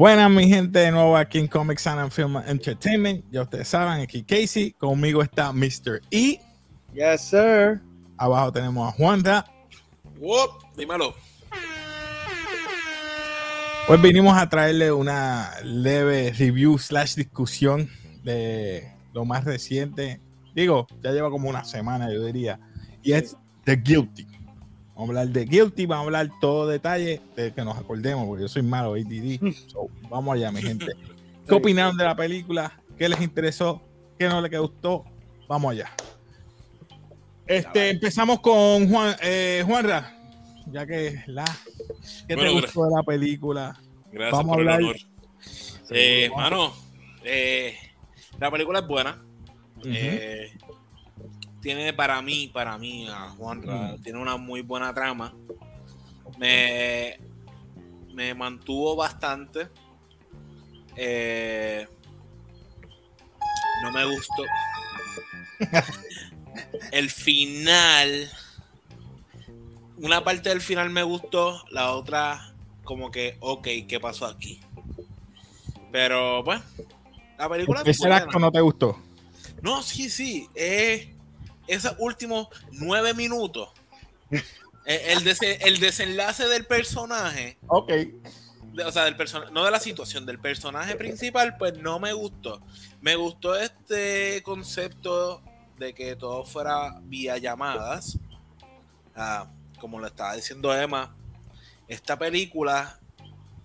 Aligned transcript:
Buenas, 0.00 0.30
mi 0.30 0.48
gente, 0.48 0.78
de 0.78 0.90
nuevo 0.92 1.14
aquí 1.14 1.38
en 1.38 1.46
Comics 1.46 1.86
and 1.86 2.10
Film 2.10 2.38
Entertainment. 2.46 3.22
Ya 3.30 3.42
ustedes 3.42 3.68
saben, 3.68 4.00
aquí 4.00 4.22
Casey. 4.24 4.72
Conmigo 4.72 5.22
está 5.22 5.52
Mr. 5.52 6.00
E. 6.10 6.40
Yes, 6.94 7.20
sir. 7.20 7.82
Abajo 8.16 8.50
tenemos 8.50 8.88
a 8.88 8.92
Juanda. 8.96 9.44
Whoop, 10.20 10.50
dímelo. 10.76 11.14
Pues 13.86 14.02
vinimos 14.02 14.36
a 14.36 14.48
traerle 14.50 14.92
una 14.92 15.50
leve 15.64 16.32
review 16.38 16.78
slash 16.78 17.14
discusión 17.14 17.88
de 18.22 18.92
lo 19.14 19.24
más 19.24 19.44
reciente. 19.44 20.20
Digo, 20.54 20.86
ya 21.02 21.12
lleva 21.12 21.30
como 21.30 21.48
una 21.48 21.64
semana, 21.64 22.12
yo 22.12 22.22
diría. 22.22 22.60
Y 23.02 23.12
es 23.12 23.34
The 23.64 23.76
Guilty. 23.76 24.26
Vamos 24.94 25.08
a 25.16 25.20
hablar 25.20 25.28
de 25.28 25.44
Guilty, 25.46 25.86
vamos 25.86 26.02
a 26.02 26.06
hablar 26.06 26.30
todo 26.38 26.68
detalle 26.68 27.22
de 27.34 27.54
que 27.54 27.64
nos 27.64 27.78
acordemos, 27.78 28.26
porque 28.26 28.42
yo 28.42 28.48
soy 28.48 28.62
malo, 28.62 28.92
ADD. 28.92 29.40
So, 29.68 29.88
vamos 30.10 30.34
allá, 30.34 30.52
mi 30.52 30.60
gente. 30.60 30.86
¿Qué 31.48 31.54
opinaron 31.54 31.96
de 31.96 32.04
la 32.04 32.14
película? 32.14 32.78
¿Qué 32.98 33.08
les 33.08 33.22
interesó? 33.22 33.80
¿Qué 34.18 34.28
no 34.28 34.42
les 34.42 34.60
gustó? 34.60 35.04
Vamos 35.48 35.72
allá. 35.72 35.90
Este, 37.50 37.90
empezamos 37.90 38.38
con 38.40 38.88
Juan, 38.88 39.16
eh, 39.22 39.64
Juanra, 39.66 40.16
ya 40.66 40.86
que 40.86 41.24
la, 41.26 41.44
¿qué 42.28 42.36
Bueno, 42.36 42.50
te 42.54 42.60
gustó 42.60 42.84
de 42.84 42.90
la 42.94 43.02
película? 43.02 43.80
Gracias 44.12 44.30
Vamos 44.38 44.52
a 44.52 44.52
por 44.52 44.60
hablar- 44.60 44.78
el 44.78 44.84
honor. 44.86 44.96
Eh, 45.90 46.30
mano, 46.36 46.72
eh, 47.24 47.76
la 48.38 48.50
película 48.52 48.78
es 48.78 48.86
buena. 48.86 49.24
Eh, 49.84 50.56
tiene 51.60 51.92
para 51.92 52.22
mí, 52.22 52.48
para 52.54 52.78
mí, 52.78 53.08
a 53.08 53.30
Juanra, 53.30 53.94
Ujú. 53.94 54.02
tiene 54.02 54.20
una 54.20 54.36
muy 54.36 54.62
buena 54.62 54.94
trama. 54.94 55.34
Me, 56.38 57.18
me 58.14 58.32
mantuvo 58.32 58.94
bastante. 58.94 59.66
Eh, 60.94 61.84
no 63.82 63.90
me 63.90 64.04
gustó. 64.04 64.44
El 66.92 67.10
final. 67.10 68.30
Una 69.98 70.24
parte 70.24 70.48
del 70.48 70.60
final 70.60 70.90
me 70.90 71.02
gustó, 71.02 71.62
la 71.70 71.92
otra 71.92 72.54
como 72.84 73.10
que, 73.10 73.36
ok, 73.40 73.68
¿qué 73.86 74.00
pasó 74.00 74.26
aquí? 74.26 74.60
Pero 75.92 76.42
bueno, 76.42 76.62
la 77.38 77.48
película 77.48 77.82
es 77.82 77.88
Ese 77.88 78.02
buena. 78.08 78.16
acto 78.16 78.38
no 78.38 78.50
te 78.50 78.60
gustó. 78.60 78.98
No, 79.62 79.82
sí, 79.82 80.08
sí. 80.08 80.48
Eh, 80.54 81.14
esos 81.66 81.94
últimos 81.98 82.48
nueve 82.72 83.12
minutos. 83.14 83.68
eh, 84.30 84.42
el, 85.08 85.24
dese- 85.24 85.58
el 85.66 85.78
desenlace 85.80 86.48
del 86.48 86.64
personaje, 86.64 87.58
Ok. 87.66 87.88
de- 88.72 88.84
o 88.84 88.90
sea, 88.92 89.04
del 89.04 89.16
no 89.52 89.64
de 89.64 89.70
la 89.70 89.80
situación, 89.80 90.24
del 90.24 90.38
personaje 90.38 90.96
principal, 90.96 91.56
pues 91.58 91.76
no 91.78 91.98
me 92.00 92.12
gustó. 92.14 92.62
Me 93.02 93.14
gustó 93.16 93.54
este 93.56 94.42
concepto 94.42 95.42
de 95.80 95.94
que 95.94 96.14
todo 96.14 96.44
fuera 96.44 97.00
vía 97.02 97.38
llamadas. 97.38 98.18
Ah, 99.16 99.50
como 99.80 99.98
lo 99.98 100.06
estaba 100.06 100.34
diciendo 100.36 100.72
Emma, 100.78 101.16
esta 101.88 102.18
película, 102.18 103.00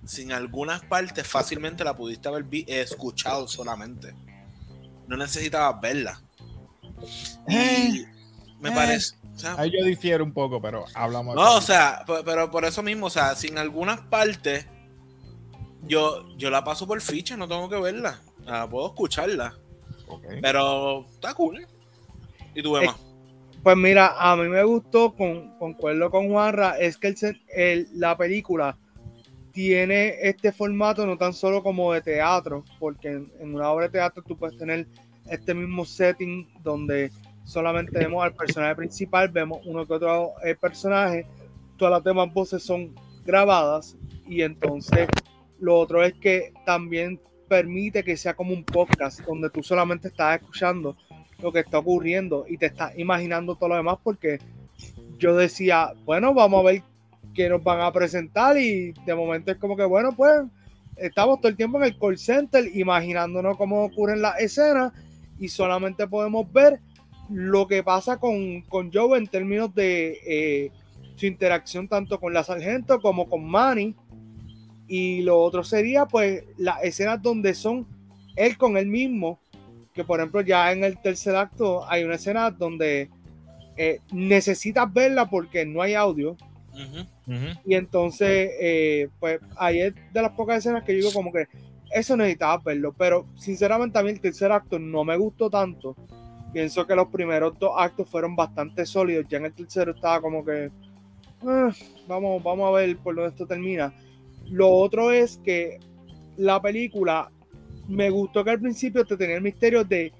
sin 0.06 0.32
algunas 0.32 0.82
partes, 0.86 1.28
fácilmente 1.28 1.84
la 1.84 1.94
pudiste 1.96 2.28
haber 2.30 2.44
vi- 2.46 2.66
escuchado 2.68 3.48
solamente. 3.48 4.16
No 5.08 5.18
necesitabas 5.18 5.80
verla. 5.82 6.22
Y 7.48 7.56
Eh, 7.56 8.06
me 8.60 8.70
eh. 8.70 8.72
parece. 8.74 9.16
o 9.36 9.38
sea, 9.38 9.56
Ahí 9.58 9.72
yo 9.78 9.86
difiero 9.86 10.24
un 10.24 10.32
poco, 10.34 10.62
pero 10.62 10.86
hablamos. 10.94 11.36
no, 11.36 11.56
o 11.58 11.62
sea, 11.62 12.04
pe- 12.08 12.24
pero 12.24 12.50
por 12.50 12.64
eso 12.64 12.82
mismo, 12.82 13.08
o 13.08 13.10
sea, 13.10 13.36
sin 13.36 13.58
algunas 13.58 14.00
partes, 14.02 14.66
yo, 15.84 16.26
yo 16.38 16.50
la 16.50 16.64
paso 16.64 16.88
por 16.88 17.02
ficha, 17.02 17.36
no 17.36 17.48
tengo 17.48 17.68
que 17.70 17.80
verla. 17.80 18.22
Ah, 18.48 18.68
puedo 18.70 18.88
escucharla. 18.88 19.58
Pero 20.42 21.06
está 21.08 21.34
cool. 21.34 21.68
¿Y 22.56 22.64
tú, 22.64 22.78
Emma? 22.78 22.96
Pues 23.62 23.78
mira, 23.78 24.14
a 24.18 24.36
mí 24.36 24.48
me 24.48 24.64
gustó, 24.64 25.14
con, 25.14 25.58
concuerdo 25.58 26.10
con 26.10 26.30
Juanra, 26.30 26.78
es 26.78 26.98
que 26.98 27.14
el, 27.50 27.88
la 27.94 28.16
película 28.16 28.78
tiene 29.52 30.16
este 30.22 30.52
formato 30.52 31.06
no 31.06 31.18
tan 31.18 31.34
solo 31.34 31.64
como 31.64 31.92
de 31.94 32.02
teatro, 32.02 32.64
porque 32.80 33.10
en, 33.10 33.32
en 33.40 33.56
una 33.56 33.72
obra 33.72 33.86
de 33.86 33.94
teatro 33.94 34.24
tú 34.24 34.38
puedes 34.38 34.58
tener 34.58 34.88
este 35.30 35.54
mismo 35.54 35.84
setting 35.84 36.48
donde 36.62 37.12
solamente 37.44 37.98
vemos 37.98 38.24
al 38.24 38.36
personaje 38.36 38.76
principal, 38.76 39.30
vemos 39.30 39.60
uno 39.66 39.86
que 39.86 39.94
otro 39.94 40.34
eh, 40.44 40.56
personaje, 40.56 41.26
todas 41.78 41.94
las 41.94 42.04
demás 42.04 42.34
voces 42.34 42.62
son 42.64 42.94
grabadas 43.26 43.98
y 44.28 44.42
entonces 44.42 45.08
lo 45.60 45.80
otro 45.80 46.04
es 46.04 46.14
que 46.16 46.54
también 46.66 47.20
permite 47.48 48.04
que 48.04 48.18
sea 48.18 48.36
como 48.36 48.54
un 48.54 48.64
podcast 48.64 49.22
donde 49.22 49.50
tú 49.50 49.64
solamente 49.64 50.08
estás 50.08 50.40
escuchando 50.40 50.98
lo 51.42 51.52
que 51.52 51.60
está 51.60 51.80
ocurriendo 51.80 52.46
y 52.48 52.58
te 52.58 52.68
estás 52.68 52.98
imaginando 52.98 53.56
todo 53.56 53.70
lo 53.70 53.76
demás 53.76 53.98
porque 54.04 54.40
yo 55.18 55.36
decía, 55.36 55.94
bueno, 56.06 56.34
vamos 56.34 56.62
a 56.62 56.72
ver 56.72 56.84
qué 57.34 57.50
nos 57.50 57.64
van 57.64 57.82
a 57.82 57.92
presentar 57.92 58.58
y 58.58 58.94
de 59.06 59.16
momento 59.16 59.52
es 59.52 59.58
como 59.58 59.76
que, 59.76 59.86
bueno, 59.86 60.12
pues 60.16 60.44
estamos 60.96 61.40
todo 61.40 61.50
el 61.50 61.58
tiempo 61.58 61.78
en 61.78 61.86
el 61.86 61.98
call 61.98 62.18
center 62.18 62.66
imaginándonos 62.76 63.58
cómo 63.58 63.84
ocurren 63.84 64.22
las 64.22 64.40
escenas 64.40 64.94
y 65.40 65.50
solamente 65.50 66.08
podemos 66.08 66.52
ver 66.52 66.80
lo 67.30 67.68
que 67.68 67.84
pasa 67.84 68.18
con, 68.18 68.62
con 68.62 68.92
Joe 68.92 69.18
en 69.18 69.28
términos 69.28 69.74
de 69.74 70.20
eh, 70.26 70.72
su 71.16 71.26
interacción 71.26 71.88
tanto 71.88 72.20
con 72.20 72.34
la 72.34 72.44
sargento 72.44 73.00
como 73.02 73.28
con 73.28 73.46
Manny. 73.46 73.96
Y 74.88 75.22
lo 75.24 75.40
otro 75.40 75.64
sería 75.64 76.06
pues 76.06 76.44
las 76.58 76.84
escenas 76.84 77.22
donde 77.22 77.56
son 77.56 77.88
él 78.36 78.58
con 78.58 78.78
él 78.78 78.88
mismo 78.88 79.40
que 79.96 80.04
por 80.04 80.20
ejemplo 80.20 80.42
ya 80.42 80.72
en 80.72 80.84
el 80.84 81.02
tercer 81.02 81.36
acto 81.36 81.90
hay 81.90 82.04
una 82.04 82.16
escena 82.16 82.52
donde 82.52 83.10
eh, 83.78 84.00
necesitas 84.12 84.92
verla 84.94 85.30
porque 85.30 85.66
no 85.66 85.82
hay 85.82 85.94
audio. 85.96 86.36
Y 87.66 87.74
entonces 87.76 88.52
eh, 88.60 89.08
pues 89.20 89.40
ahí 89.56 89.80
es 89.80 89.94
de 90.14 90.22
las 90.22 90.32
pocas 90.32 90.58
escenas 90.58 90.84
que 90.84 90.92
yo 90.94 91.00
digo 91.00 91.14
como 91.14 91.32
que 91.32 91.48
eso 91.92 92.18
necesitaba 92.18 92.62
verlo. 92.64 92.94
Pero 92.98 93.26
sinceramente 93.38 93.98
a 93.98 94.04
mí 94.04 94.10
el 94.12 94.20
tercer 94.20 94.52
acto 94.52 94.78
no 94.78 95.04
me 95.04 95.16
gustó 95.18 95.50
tanto. 95.50 95.96
Pienso 96.52 96.86
que 96.86 96.96
los 96.96 97.08
primeros 97.08 97.58
dos 97.58 97.72
actos 97.78 98.10
fueron 98.10 98.36
bastante 98.36 98.86
sólidos. 98.86 99.26
Ya 99.30 99.38
en 99.38 99.46
el 99.46 99.54
tercero 99.54 99.92
estaba 99.92 100.22
como 100.22 100.44
que 100.44 100.70
"Ah, 101.46 101.72
vamos, 102.08 102.44
vamos 102.44 102.68
a 102.68 102.72
ver 102.72 102.98
por 102.98 103.16
dónde 103.16 103.30
esto 103.30 103.48
termina 103.48 103.94
lo 104.50 104.70
otro 104.70 105.12
es 105.12 105.38
que 105.44 105.80
la 106.38 106.62
película 106.62 107.32
me 107.88 108.10
gustó 108.10 108.44
que 108.44 108.52
al 108.52 108.60
principio 108.60 109.06
te 109.06 109.18
tenía 109.18 109.36
el 109.36 109.42
misterio 109.42 109.84
de 109.84 110.12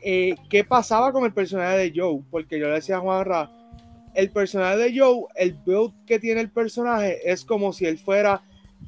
eh, 0.00 0.34
qué 0.48 0.64
pasaba 0.64 1.12
con 1.12 1.24
el 1.24 1.32
personaje 1.32 1.78
de 1.78 1.92
Joe, 1.94 2.22
porque 2.30 2.58
yo 2.58 2.68
le 2.68 2.74
decía 2.74 2.96
a 2.96 3.00
Juan 3.00 3.24
Ra, 3.24 3.50
el 4.14 4.30
personaje 4.30 4.76
de 4.76 4.98
Joe, 4.98 5.26
el 5.34 5.54
build 5.64 5.92
que 6.06 6.18
tiene 6.18 6.40
el 6.40 6.50
personaje 6.50 7.18
es 7.30 7.44
como 7.44 7.72
si 7.72 7.86
él 7.86 7.98
fuera 7.98 8.42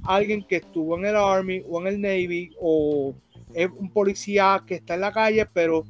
alguien 0.05 0.45
que 0.45 0.57
estuvo 0.57 0.97
en 0.97 1.07
el 1.07 1.17
Army 1.17 1.63
o 1.69 1.81
en 1.81 1.87
el 1.87 2.01
Navy 2.01 2.51
o 2.61 3.15
es 3.55 3.69
un 3.77 3.91
policía 3.91 4.63
que 4.67 4.77
está 4.77 4.95
en 4.95 5.01
la 5.01 5.13
calle, 5.13 5.47
pero 5.53 5.85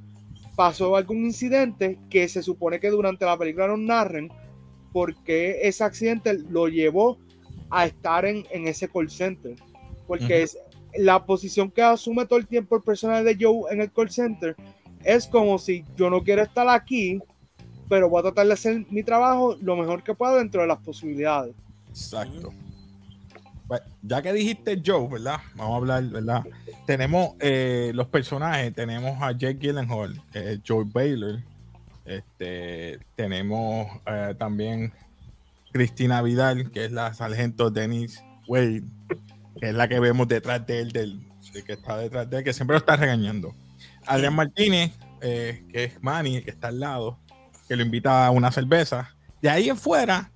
pasó 0.56 0.96
algún 0.96 1.24
incidente 1.24 1.98
que 2.08 2.28
se 2.28 2.42
supone 2.42 2.80
que 2.80 2.90
durante 2.90 3.24
la 3.24 3.36
película 3.36 3.68
nos 3.68 3.78
narren 3.78 4.30
porque 4.92 5.60
ese 5.62 5.84
accidente 5.84 6.38
lo 6.50 6.68
llevó 6.68 7.18
a 7.70 7.86
estar 7.86 8.24
en, 8.24 8.44
en 8.50 8.66
ese 8.66 8.88
call 8.88 9.10
center. 9.10 9.54
Porque 10.06 10.42
es 10.42 10.58
la 10.96 11.24
posición 11.24 11.70
que 11.70 11.82
asume 11.82 12.26
todo 12.26 12.38
el 12.38 12.46
tiempo 12.46 12.76
el 12.76 12.82
personaje 12.82 13.24
de 13.24 13.36
Joe 13.40 13.72
en 13.72 13.80
el 13.80 13.92
call 13.92 14.10
center 14.10 14.56
es 15.04 15.26
como 15.26 15.58
si 15.58 15.84
yo 15.96 16.10
no 16.10 16.22
quiero 16.22 16.42
estar 16.42 16.68
aquí, 16.68 17.20
pero 17.88 18.08
voy 18.08 18.20
a 18.20 18.24
tratar 18.24 18.46
de 18.46 18.52
hacer 18.52 18.86
mi 18.90 19.02
trabajo 19.02 19.56
lo 19.60 19.76
mejor 19.76 20.02
que 20.02 20.14
pueda 20.14 20.36
dentro 20.36 20.60
de 20.60 20.68
las 20.68 20.78
posibilidades. 20.78 21.54
Exacto. 21.88 22.52
Pues, 23.66 23.82
ya 24.02 24.20
que 24.20 24.32
dijiste 24.32 24.82
Joe, 24.84 25.08
¿verdad? 25.08 25.38
Vamos 25.54 25.74
a 25.74 25.76
hablar, 25.76 26.04
¿verdad? 26.04 26.44
Tenemos 26.86 27.34
eh, 27.38 27.92
los 27.94 28.08
personajes, 28.08 28.74
tenemos 28.74 29.20
a 29.22 29.32
Jake 29.32 29.58
Gyllenhaal, 29.60 30.20
Joe 30.66 30.84
Baylor, 30.84 31.40
este, 32.04 32.98
tenemos 33.14 33.86
eh, 34.06 34.34
también 34.36 34.92
Cristina 35.72 36.22
Vidal, 36.22 36.70
que 36.72 36.86
es 36.86 36.92
la 36.92 37.14
sargento 37.14 37.70
Denise 37.70 38.20
Wade, 38.48 38.82
que 39.60 39.68
es 39.68 39.74
la 39.74 39.88
que 39.88 40.00
vemos 40.00 40.26
detrás 40.26 40.66
de 40.66 40.80
él, 40.80 40.92
del, 40.92 41.20
de 41.52 41.62
que 41.62 41.74
está 41.74 41.98
detrás 41.98 42.28
de 42.30 42.38
él, 42.38 42.44
que 42.44 42.52
siempre 42.52 42.74
lo 42.74 42.78
está 42.78 42.96
regañando. 42.96 43.54
Adrián 44.06 44.34
Martínez, 44.34 44.92
eh, 45.20 45.64
que 45.70 45.84
es 45.84 46.02
Manny, 46.02 46.42
que 46.42 46.50
está 46.50 46.68
al 46.68 46.80
lado, 46.80 47.18
que 47.68 47.76
lo 47.76 47.82
invita 47.82 48.26
a 48.26 48.30
una 48.30 48.50
cerveza. 48.50 49.14
De 49.42 49.50
ahí 49.50 49.68
en 49.68 49.76
fuera, 49.76 50.32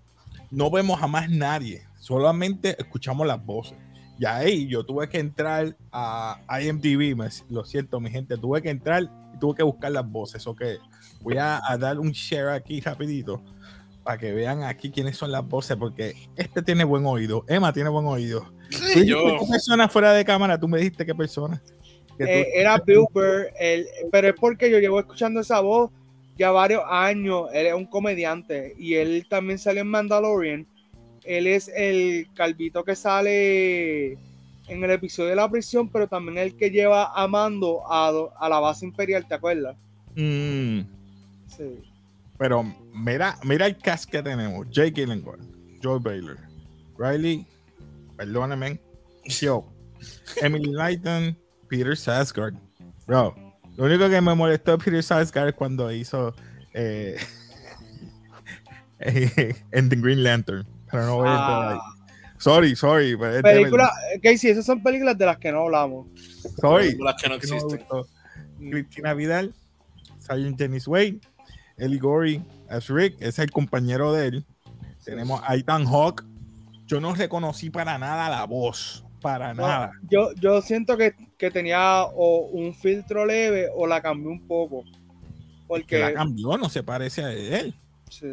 no 0.51 0.71
vemos 0.71 1.03
a 1.03 1.07
más 1.07 1.29
nadie, 1.31 1.87
solamente 1.99 2.77
escuchamos 2.79 3.27
las 3.27 3.45
voces. 3.45 3.77
Y 4.19 4.27
ahí 4.27 4.69
yo 4.69 4.87
tuve 4.87 5.09
que 5.09 5.19
entrar 5.19 5.77
a 5.91 6.39
IMDb, 6.63 7.17
me- 7.17 7.29
lo 7.51 7.65
siento, 7.65 7.99
mi 7.99 8.11
gente, 8.11 8.37
tuve 8.39 8.63
que 8.63 8.71
entrar 8.71 9.03
y 9.35 9.39
tuve 9.41 9.57
que 9.57 9.63
buscar 9.65 9.91
las 9.91 10.09
voces. 10.09 10.47
Ok, 10.47 10.63
voy 11.23 11.39
a, 11.39 11.61
a 11.69 11.77
dar 11.79 11.99
un 11.99 12.13
share 12.13 12.51
aquí 12.51 12.81
rapidito 12.81 13.43
para 14.05 14.19
que 14.19 14.33
vean 14.33 14.63
aquí 14.63 14.91
quiénes 14.93 15.17
son 15.17 15.33
las 15.33 15.45
voces, 15.49 15.77
porque 15.77 16.29
este 16.37 16.63
tiene 16.63 16.85
buen 16.85 17.07
oído, 17.07 17.45
Emma 17.49 17.73
tiene 17.73 17.89
buen 17.89 18.07
oído. 18.07 18.54
Yo, 19.07 19.39
qué 19.41 19.47
persona 19.51 19.89
fuera 19.89 20.13
de 20.13 20.25
cámara, 20.25 20.59
tú 20.59 20.69
me 20.69 20.79
dijiste 20.79 21.05
qué 21.07 21.15
persona. 21.15 21.61
Que 22.19 22.25
tú- 22.25 22.31
Eh, 22.31 22.49
era 22.55 22.79
Bill 22.79 23.07
Burr, 23.13 23.49
el- 23.59 23.87
pero 24.13 24.29
es 24.29 24.35
porque 24.39 24.71
yo 24.71 24.79
llevo 24.79 25.01
escuchando 25.01 25.41
esa 25.41 25.61
voz 25.61 25.91
ya 26.37 26.51
varios 26.51 26.83
años. 26.89 27.49
Él 27.53 27.67
es 27.67 27.75
un 27.75 27.87
comediante 27.87 28.75
y 28.79 28.95
él 28.95 29.27
también 29.29 29.59
salió 29.59 29.83
en 29.83 29.89
Mandalorian. 29.89 30.67
Él 31.25 31.47
es 31.47 31.69
el 31.75 32.29
calvito 32.35 32.85
que 32.85 32.95
sale 32.95 34.13
en 34.67 34.83
el 34.85 34.91
episodio 34.91 35.31
de 35.31 35.37
la 35.37 35.51
prisión, 35.51 35.89
pero 35.89 36.07
también 36.07 36.39
el 36.39 36.57
que 36.57 36.71
lleva 36.71 37.13
a 37.15 37.27
Mando 37.29 37.83
a, 37.91 38.09
a 38.39 38.49
la 38.49 38.59
base 38.61 38.85
imperial, 38.87 39.27
¿te 39.27 39.35
acuerdas? 39.35 39.77
Mm, 40.17 40.81
Sí. 41.49 41.81
pero 42.39 42.63
mira, 42.95 43.37
mira 43.45 43.67
el 43.67 43.77
cast 43.79 44.09
que 44.11 44.23
tenemos. 44.23 44.67
Jake 44.71 44.93
Gyllenhaal, 44.93 45.39
Joe 45.83 45.99
Baylor, 46.01 46.37
Riley, 46.99 47.47
perdóname, 48.17 48.81
yo, 49.25 49.73
Emily 50.41 50.73
Lighton, 50.73 51.37
Peter 51.69 51.97
Sarsgaard. 51.97 52.55
Bro, 53.07 53.35
lo 53.77 53.85
único 53.85 54.09
que 54.09 54.21
me 54.21 54.35
molestó 54.35 54.73
de 54.73 54.85
Peter 54.85 55.03
Sarsgaard 55.03 55.49
es 55.49 55.55
cuando 55.55 55.91
hizo 55.93 56.35
eh, 56.73 57.17
en 58.99 59.89
The 59.89 59.97
Green 59.97 60.23
Lantern. 60.23 60.67
Pero 60.91 61.07
no 61.07 61.17
voy 61.17 61.29
a. 61.29 61.73
Ah, 61.73 61.81
Sorry, 62.39 62.77
sorry. 62.77 63.17
pero 63.17 63.41
película, 63.43 63.91
Casey, 64.23 64.51
esas 64.51 64.67
son 64.67 64.83
películas 64.83 65.17
de 65.17 65.25
las 65.25 65.39
que 65.39 65.51
no 65.51 65.63
hablamos. 65.63 66.09
Sorry. 66.61 66.87
películas 66.89 67.15
que 67.23 67.29
no 67.29 67.39
que 67.39 67.47
no 67.47 67.55
existen. 67.55 67.79
gustó. 67.79 68.07
Cristina 68.59 69.15
Vidal, 69.15 69.55
Sargent 70.19 70.59
Dennis 70.59 70.87
Wade, 70.87 71.21
Eli 71.79 71.99
Gory 71.99 72.43
as 72.69 72.89
Rick, 72.89 73.17
es 73.21 73.39
el 73.39 73.51
compañero 73.51 74.13
de 74.13 74.27
él. 74.27 74.45
Tenemos 75.05 75.41
a 75.45 75.55
Ethan 75.57 75.87
Hawke. 75.87 76.25
Yo 76.95 77.01
no 77.01 77.13
reconocí 77.13 77.71
para 77.71 77.99
nada 77.99 78.29
la 78.31 78.45
voz, 78.47 79.05
para 79.21 79.53
No, 79.53 79.63
nada. 79.63 79.91
yo, 80.09 80.33
yo 80.35 80.63
siento 80.63 80.97
que, 80.97 81.15
que 81.37 81.51
tenía 81.51 82.05
o 82.05 82.47
un 82.53 82.73
filtro 82.73 83.27
leve 83.27 83.69
o 83.75 83.85
la 83.87 84.01
cambió 84.01 84.31
un 84.31 84.47
poco. 84.47 84.85
Que 84.85 85.67
Porque 85.67 85.99
la 85.99 86.15
cambió, 86.15 86.57
no 86.57 86.69
se 86.69 86.85
parece 86.85 87.25
a 87.25 87.33
él. 87.33 87.75
sí. 88.09 88.29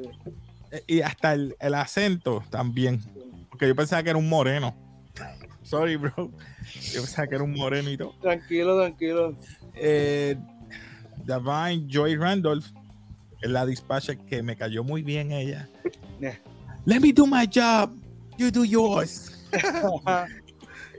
Eh, 0.69 0.83
Y 0.85 1.01
hasta 1.01 1.33
el, 1.33 1.55
el 1.59 1.73
acento 1.73 2.43
también. 2.51 3.01
Porque 3.49 3.67
yo 3.67 3.75
pensaba 3.75 4.03
que 4.03 4.11
era 4.11 4.19
un 4.19 4.29
moreno. 4.29 4.75
Sorry, 5.63 5.95
bro. 5.95 6.13
Yo 6.93 7.01
pensaba 7.01 7.27
que 7.27 7.35
era 7.35 7.43
un 7.43 7.53
moreno 7.53 7.89
y 7.89 7.97
todo. 7.97 8.13
tranquilo, 8.21 8.77
tranquilo. 8.79 9.35
eh, 9.73 10.35
Divine 11.25 11.87
Joy 11.87 12.15
Randolph, 12.15 12.67
la 13.41 13.65
dispatcher 13.65 14.17
que 14.19 14.43
me 14.43 14.55
cayó 14.55 14.83
muy 14.83 15.01
bien 15.01 15.31
ella. 15.31 15.67
Let 16.85 16.99
me 16.99 17.11
do 17.11 17.25
my 17.27 17.47
job, 17.47 17.91
you 18.37 18.51
do 18.51 18.63
yours. 18.63 19.31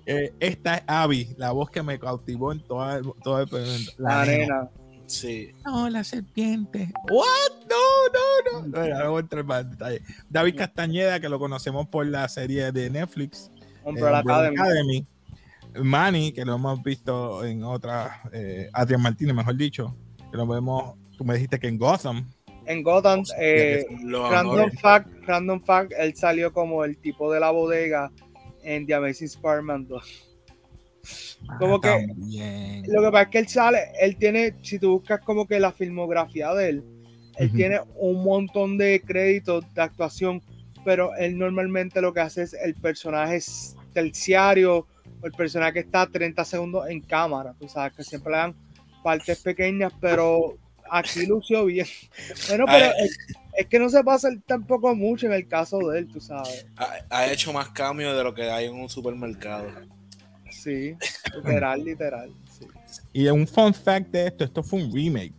Eh, 0.05 0.35
esta 0.41 0.79
es 0.79 0.83
Abby, 0.89 1.33
la 1.37 1.53
voz 1.53 1.71
que 1.71 1.81
me 1.81 1.97
cautivó 1.97 2.51
en 2.51 2.59
toda, 2.65 3.01
toda 3.23 3.43
el- 3.45 3.87
La 3.99 4.27
nena. 4.27 4.69
Sí. 5.07 5.53
No, 5.65 5.89
la 5.89 6.03
serpiente. 6.03 6.93
What? 7.09 7.67
No, 7.71 7.77
no, 8.13 8.63
no. 8.63 8.69
Bueno, 8.71 9.11
voy 9.11 9.19
a 9.19 9.21
entrar 9.21 9.45
más 9.45 9.61
en 9.63 9.71
detalle. 9.71 10.03
David 10.29 10.57
Castañeda, 10.57 11.21
que 11.21 11.29
lo 11.29 11.39
conocemos 11.39 11.87
por 11.87 12.05
la 12.07 12.29
serie 12.29 12.73
de 12.73 12.91
Netflix, 12.91 13.49
Umbrella 13.85 13.85
eh, 13.85 13.91
Umbrella 13.91 14.19
Academy. 14.19 14.57
Academy. 14.59 15.07
Manny, 15.85 16.33
que 16.33 16.45
lo 16.45 16.57
hemos 16.57 16.83
visto 16.83 17.45
en 17.45 17.63
otras, 17.63 18.11
eh, 18.33 18.69
Adrián 18.73 19.03
Martínez, 19.03 19.37
mejor 19.37 19.57
dicho, 19.57 19.97
que 20.33 20.37
lo 20.37 20.47
vemos, 20.49 20.97
tú 21.17 21.25
me 21.25 21.35
dijiste 21.35 21.61
que 21.61 21.69
en 21.69 21.79
Gotham. 21.79 22.29
En 22.73 22.83
Gotham, 22.83 23.23
eh, 23.39 23.85
random 24.31 24.71
fact, 24.81 25.09
random 25.27 25.63
fact, 25.63 25.93
él 25.99 26.15
salió 26.17 26.53
como 26.53 26.85
el 26.85 26.97
tipo 26.99 27.33
de 27.33 27.41
la 27.41 27.51
bodega 27.51 28.11
en 28.63 28.87
The 28.87 28.95
Amazing 28.95 29.27
Spider-Man 29.27 29.87
2. 29.89 30.29
Como 31.59 31.77
Ah, 31.77 31.81
que- 31.81 32.07
también. 32.07 32.83
Lo 32.87 33.03
que 33.03 33.11
pasa 33.11 33.23
es 33.23 33.29
que 33.29 33.39
él 33.39 33.49
sale, 33.49 33.79
él 34.01 34.17
tiene, 34.17 34.55
si 34.63 34.79
tú 34.79 34.93
buscas 34.99 35.21
como 35.21 35.47
que 35.47 35.59
la 35.61 35.73
filmografía 35.73 36.55
de 36.55 36.69
él, 36.69 36.85
él 37.39 37.53
tiene 37.53 37.81
un 37.97 38.23
montón 38.23 38.77
de 38.79 39.01
créditos 39.05 39.65
de 39.75 39.83
actuación, 39.83 40.43
pero 40.85 41.15
él 41.17 41.39
normalmente 41.39 42.01
lo 42.01 42.13
que 42.13 42.21
hace 42.21 42.43
es 42.43 42.55
el 42.55 42.75
personaje 42.75 43.37
es 43.37 43.77
terciario 43.93 44.87
o 45.21 45.27
el 45.27 45.33
personaje 45.33 45.73
que 45.75 45.79
está 45.81 46.07
30 46.07 46.45
segundos 46.45 46.89
en 46.89 47.01
cámara, 47.01 47.55
tú 47.59 47.69
sabes 47.69 47.95
que 47.97 48.05
siempre 48.05 48.33
le 48.33 48.39
dan 48.39 48.55
partes 49.03 49.41
pequeñas, 49.43 49.93
pero 50.01 50.57
aquí 50.91 51.27
lució 51.27 51.65
bien. 51.67 51.87
Bueno, 52.49 52.65
pero 52.67 52.93
es, 52.99 53.19
es 53.57 53.67
que 53.67 53.79
no 53.79 53.89
se 53.89 54.03
pasa 54.03 54.29
tampoco 54.47 54.95
mucho 54.95 55.27
en 55.27 55.33
el 55.33 55.47
caso 55.49 55.79
de 55.79 56.01
él, 56.01 56.09
tú 56.13 56.21
sabes. 56.21 56.67
Ha, 56.77 56.95
ha 57.11 57.33
hecho 57.33 57.53
más 57.53 57.69
cambios 57.71 58.17
de 58.17 58.25
lo 58.25 58.35
que 58.35 58.51
hay 58.51 58.67
en 58.67 58.75
un 58.75 58.89
supermercado. 58.89 59.69
Sí, 60.51 60.95
literal, 61.37 61.85
literal. 61.85 62.31
sí. 62.59 62.67
Y 63.13 63.27
un 63.29 63.47
fun 63.47 63.73
fact 63.75 64.09
de 64.11 64.27
esto, 64.29 64.45
esto 64.45 64.63
fue 64.63 64.83
un 64.83 64.93
remake 64.95 65.33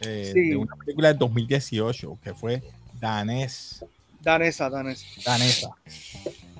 eh, 0.00 0.30
Sí. 0.32 0.48
de 0.50 0.56
una 0.56 0.74
película 0.76 1.12
de 1.12 1.18
2018 1.18 2.18
que 2.22 2.34
fue 2.34 2.62
danés, 3.00 3.84
Danesa, 4.20 4.70
danesa. 4.70 5.04
danesa. 5.24 5.70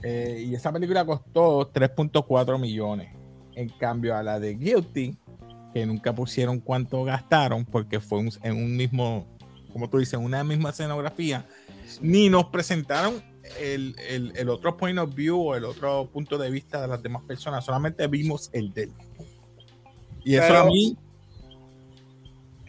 Eh, 0.03 0.47
y 0.49 0.55
esa 0.57 0.73
película 0.73 1.05
costó 1.05 1.71
3.4 1.73 2.59
millones. 2.59 3.09
En 3.55 3.69
cambio 3.69 4.17
a 4.17 4.23
la 4.23 4.41
de 4.41 4.55
Guilty, 4.57 5.17
que 5.73 5.85
nunca 5.87 6.15
pusieron 6.15 6.61
cuánto 6.61 7.05
gastaron 7.05 7.65
porque 7.65 8.01
fue 8.01 8.19
un- 8.21 8.33
en 8.43 8.57
un 8.57 8.77
mismo, 8.77 9.27
como 9.73 9.89
tú 9.89 9.99
dices, 9.99 10.19
una 10.21 10.45
misma 10.45 10.71
escenografía, 10.71 11.47
ni 12.01 12.29
nos 12.29 12.47
presentaron 12.47 13.23
el, 13.61 13.95
el- 14.09 14.33
el 14.37 14.49
otro 14.49 14.77
point 14.77 14.99
of 14.99 15.15
view 15.15 15.39
o 15.41 15.55
el 15.57 15.65
otro 15.65 16.09
punto 16.13 16.39
de 16.39 16.51
vista 16.51 16.81
de 16.81 16.89
las 16.89 17.03
demás 17.03 17.23
personas, 17.25 17.65
solamente 17.65 18.07
vimos 18.07 18.51
el 18.53 18.73
de 18.73 18.85
él. 18.85 18.93
Y 20.25 20.35
eso 20.37 20.45
Pero- 20.49 20.59
a 20.61 20.65
mí, 20.67 20.97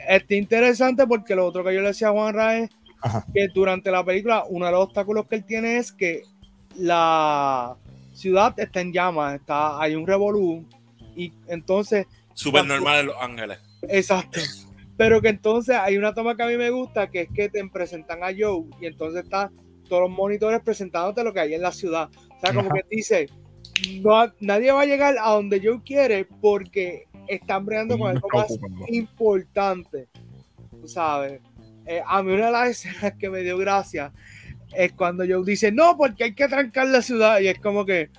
Está 0.05 0.35
interesante 0.35 1.07
porque 1.07 1.33
lo 1.33 1.45
otro 1.47 1.63
que 1.63 1.73
yo 1.73 1.79
le 1.79 1.87
decía 1.87 2.09
a 2.09 2.11
Juan 2.11 2.37
es 2.63 2.69
Ajá. 3.01 3.25
que 3.33 3.47
durante 3.47 3.89
la 3.89 4.03
película 4.03 4.43
uno 4.49 4.65
de 4.65 4.71
los 4.73 4.83
obstáculos 4.83 5.27
que 5.27 5.35
él 5.37 5.45
tiene 5.45 5.77
es 5.77 5.93
que 5.93 6.23
la 6.75 7.77
ciudad 8.11 8.53
está 8.59 8.81
en 8.81 8.91
llamas, 8.91 9.35
está, 9.35 9.79
hay 9.81 9.95
un 9.95 10.05
revolú 10.05 10.65
y 11.15 11.31
entonces, 11.47 12.05
Súper 12.33 12.65
normal 12.65 13.01
en 13.01 13.05
Los 13.07 13.15
Ángeles. 13.19 13.59
exacto, 13.83 14.39
pero 14.97 15.21
que 15.21 15.29
entonces 15.29 15.75
hay 15.75 15.97
una 15.97 16.13
toma 16.13 16.35
que 16.35 16.43
a 16.43 16.47
mí 16.47 16.57
me 16.57 16.69
gusta 16.69 17.09
que 17.09 17.21
es 17.21 17.29
que 17.33 17.49
te 17.49 17.67
presentan 17.67 18.23
a 18.23 18.27
Joe 18.27 18.65
y 18.81 18.85
entonces 18.85 19.23
está 19.23 19.51
todos 19.89 20.03
los 20.03 20.11
monitores 20.11 20.61
presentándote 20.61 21.23
lo 21.23 21.33
que 21.33 21.41
hay 21.41 21.53
en 21.53 21.61
la 21.61 21.71
ciudad. 21.71 22.09
O 22.15 22.39
sea, 22.39 22.53
como 22.53 22.69
Ajá. 22.69 22.75
que 22.75 22.95
dice, 22.95 23.27
no, 24.01 24.31
nadie 24.39 24.71
va 24.71 24.81
a 24.81 24.85
llegar 24.85 25.15
a 25.19 25.31
donde 25.31 25.61
Joe 25.63 25.81
quiere 25.83 26.25
porque 26.41 27.05
están 27.27 27.65
bregando 27.65 27.97
con 27.97 28.09
algo 28.09 28.27
más 28.33 28.47
importante, 28.87 30.07
tú 30.69 30.87
sabes. 30.87 31.41
Eh, 31.85 32.01
a 32.05 32.23
mí 32.23 32.31
una 32.33 32.47
de 32.47 32.51
las 32.51 32.69
escenas 32.85 33.13
que 33.19 33.29
me 33.29 33.41
dio 33.41 33.57
gracia 33.57 34.11
es 34.75 34.93
cuando 34.93 35.23
Joe 35.27 35.43
dice, 35.45 35.71
no, 35.71 35.97
porque 35.97 36.23
hay 36.25 36.33
que 36.33 36.47
trancar 36.47 36.87
la 36.87 37.01
ciudad 37.01 37.39
y 37.39 37.47
es 37.47 37.59
como 37.59 37.85
que, 37.85 38.09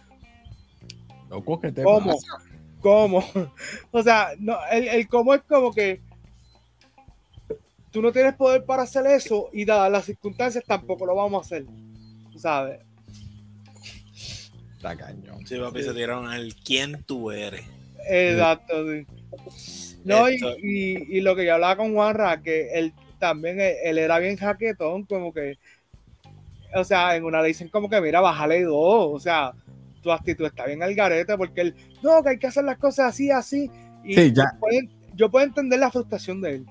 Loco, 1.31 1.61
¿qué 1.61 1.73
te 1.73 1.83
¿Cómo? 1.83 2.13
pasa? 2.13 2.45
¿Cómo? 2.85 3.25
o 3.93 4.03
sea, 4.03 4.33
no, 4.39 4.59
el, 4.71 4.87
el 4.89 5.09
cómo 5.09 5.33
es 5.33 5.41
como 5.49 5.73
que 5.73 6.03
tú 7.91 8.03
no 8.03 8.13
tienes 8.13 8.35
poder 8.35 8.65
para 8.67 8.83
hacer 8.83 9.07
eso 9.07 9.49
y 9.55 9.65
dadas 9.65 9.91
las 9.91 10.05
circunstancias 10.05 10.63
tampoco 10.67 11.07
lo 11.07 11.15
vamos 11.15 11.43
a 11.43 11.47
hacer, 11.47 11.65
sabes. 12.37 12.81
Está 14.77 14.95
cañón. 14.97 15.47
Sí, 15.47 15.59
papi, 15.59 15.83
se 15.83 15.95
tiraron 15.95 16.29
al 16.29 16.55
quién 16.57 17.03
tú 17.05 17.31
eres. 17.31 17.65
Exacto, 18.07 18.85
sí. 18.93 19.07
No, 20.05 20.29
y, 20.29 20.35
y- 20.63 21.17
y 21.17 21.21
lo 21.23 21.35
que 21.35 21.47
yo 21.47 21.55
hablaba 21.55 21.77
con 21.79 21.95
Juanra, 21.95 22.43
que 22.43 22.69
él 22.75 22.93
también, 23.19 23.59
él, 23.59 23.77
él 23.83 23.99
era 23.99 24.19
bien 24.19 24.37
jaquetón, 24.37 25.05
como 25.07 25.33
que, 25.33 25.57
o 26.75 26.85
sea, 26.85 27.17
en 27.17 27.25
una 27.25 27.41
le 27.41 27.49
dicen 27.49 27.69
como 27.71 27.89
que, 27.89 27.99
mira, 28.03 28.21
bájale 28.21 28.63
dos, 28.65 29.09
o 29.11 29.19
sea, 29.19 29.55
tu 30.05 30.13
actitud 30.13 30.45
está 30.47 30.67
bien 30.67 30.83
al 30.85 30.95
garete, 30.95 31.37
porque 31.37 31.63
él, 31.63 31.75
no, 32.03 32.23
que 32.23 32.29
hay 32.31 32.39
que 32.39 32.47
hacer 32.47 32.63
las 32.65 32.79
cosas 32.79 33.09
así, 33.09 33.31
así, 33.33 33.69
y 34.05 34.15
Sí, 34.15 34.33
ya. 34.33 34.53
yo 34.53 34.61
puedo- 34.61 34.89
yo 35.17 35.31
puedo 35.31 35.45
entender 35.47 35.81
la 35.81 35.91
frustración 35.91 36.41
de 36.41 36.57
él, 36.57 36.67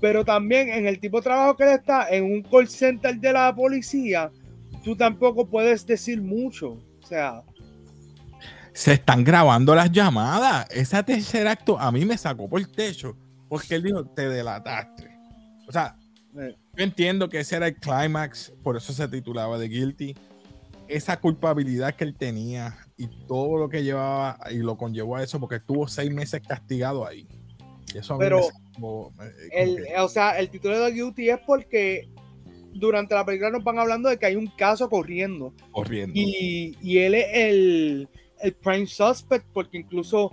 pero 0.00 0.24
también 0.24 0.68
en 0.70 0.86
el 0.86 1.00
tipo 1.00 1.18
de 1.18 1.24
trabajo 1.24 1.56
que 1.56 1.64
él 1.64 1.70
está, 1.70 2.08
en 2.08 2.24
un 2.24 2.42
call 2.42 2.68
center 2.68 3.16
de 3.18 3.32
la 3.32 3.54
policía, 3.54 4.30
tú 4.82 4.96
tampoco 4.96 5.46
puedes 5.50 5.84
decir 5.86 6.22
mucho, 6.22 6.78
o 7.02 7.06
sea, 7.06 7.42
Se 8.72 8.94
están 8.94 9.22
grabando 9.22 9.72
las 9.74 9.92
llamadas. 9.92 10.66
Ese 10.70 11.00
tercer 11.04 11.46
acto 11.46 11.78
a 11.78 11.92
mí 11.92 12.04
me 12.04 12.18
sacó 12.18 12.48
por 12.48 12.58
el 12.60 12.68
techo 12.68 13.16
porque 13.48 13.76
él 13.76 13.84
dijo, 13.84 14.04
te 14.04 14.28
delataste. 14.28 15.08
O 15.68 15.70
sea, 15.72 15.96
eh, 16.36 16.56
Yo 16.76 16.82
entiendo 16.82 17.28
que 17.28 17.38
ese 17.38 17.54
era 17.54 17.68
el 17.68 17.76
clímax, 17.76 18.52
por 18.64 18.76
eso 18.76 18.92
se 18.92 19.06
titulaba 19.06 19.58
The 19.60 19.68
Guilty. 19.68 20.16
Esa 20.88 21.18
culpabilidad 21.20 21.94
que 21.94 22.04
él 22.04 22.14
tenía 22.14 22.76
y 22.96 23.06
todo 23.26 23.56
lo 23.58 23.68
que 23.68 23.82
llevaba 23.82 24.38
y 24.50 24.58
lo 24.58 24.76
conllevó 24.76 25.16
a 25.16 25.22
eso, 25.22 25.40
porque 25.40 25.56
estuvo 25.56 25.88
seis 25.88 26.12
meses 26.12 26.42
castigado 26.46 27.06
ahí. 27.06 27.26
Y 27.94 27.98
eso 27.98 28.18
Pero 28.18 28.40
eh, 28.40 28.52
como 28.74 29.12
El, 29.52 29.84
que- 29.84 29.98
o 29.98 30.08
sea, 30.08 30.38
el 30.38 30.50
título 30.50 30.78
de 30.80 30.92
Guilty 30.92 31.30
es 31.30 31.38
porque 31.46 32.08
durante 32.74 33.14
la 33.14 33.24
película 33.24 33.50
nos 33.50 33.62
van 33.64 33.78
hablando 33.78 34.08
de 34.08 34.18
que 34.18 34.26
hay 34.26 34.36
un 34.36 34.48
caso 34.48 34.88
corriendo. 34.90 35.54
corriendo. 35.70 36.12
Y, 36.14 36.76
y 36.82 36.98
él 36.98 37.14
es 37.14 37.26
el, 37.32 38.08
el 38.40 38.52
prime 38.54 38.86
suspect 38.86 39.46
porque 39.52 39.78
incluso 39.78 40.30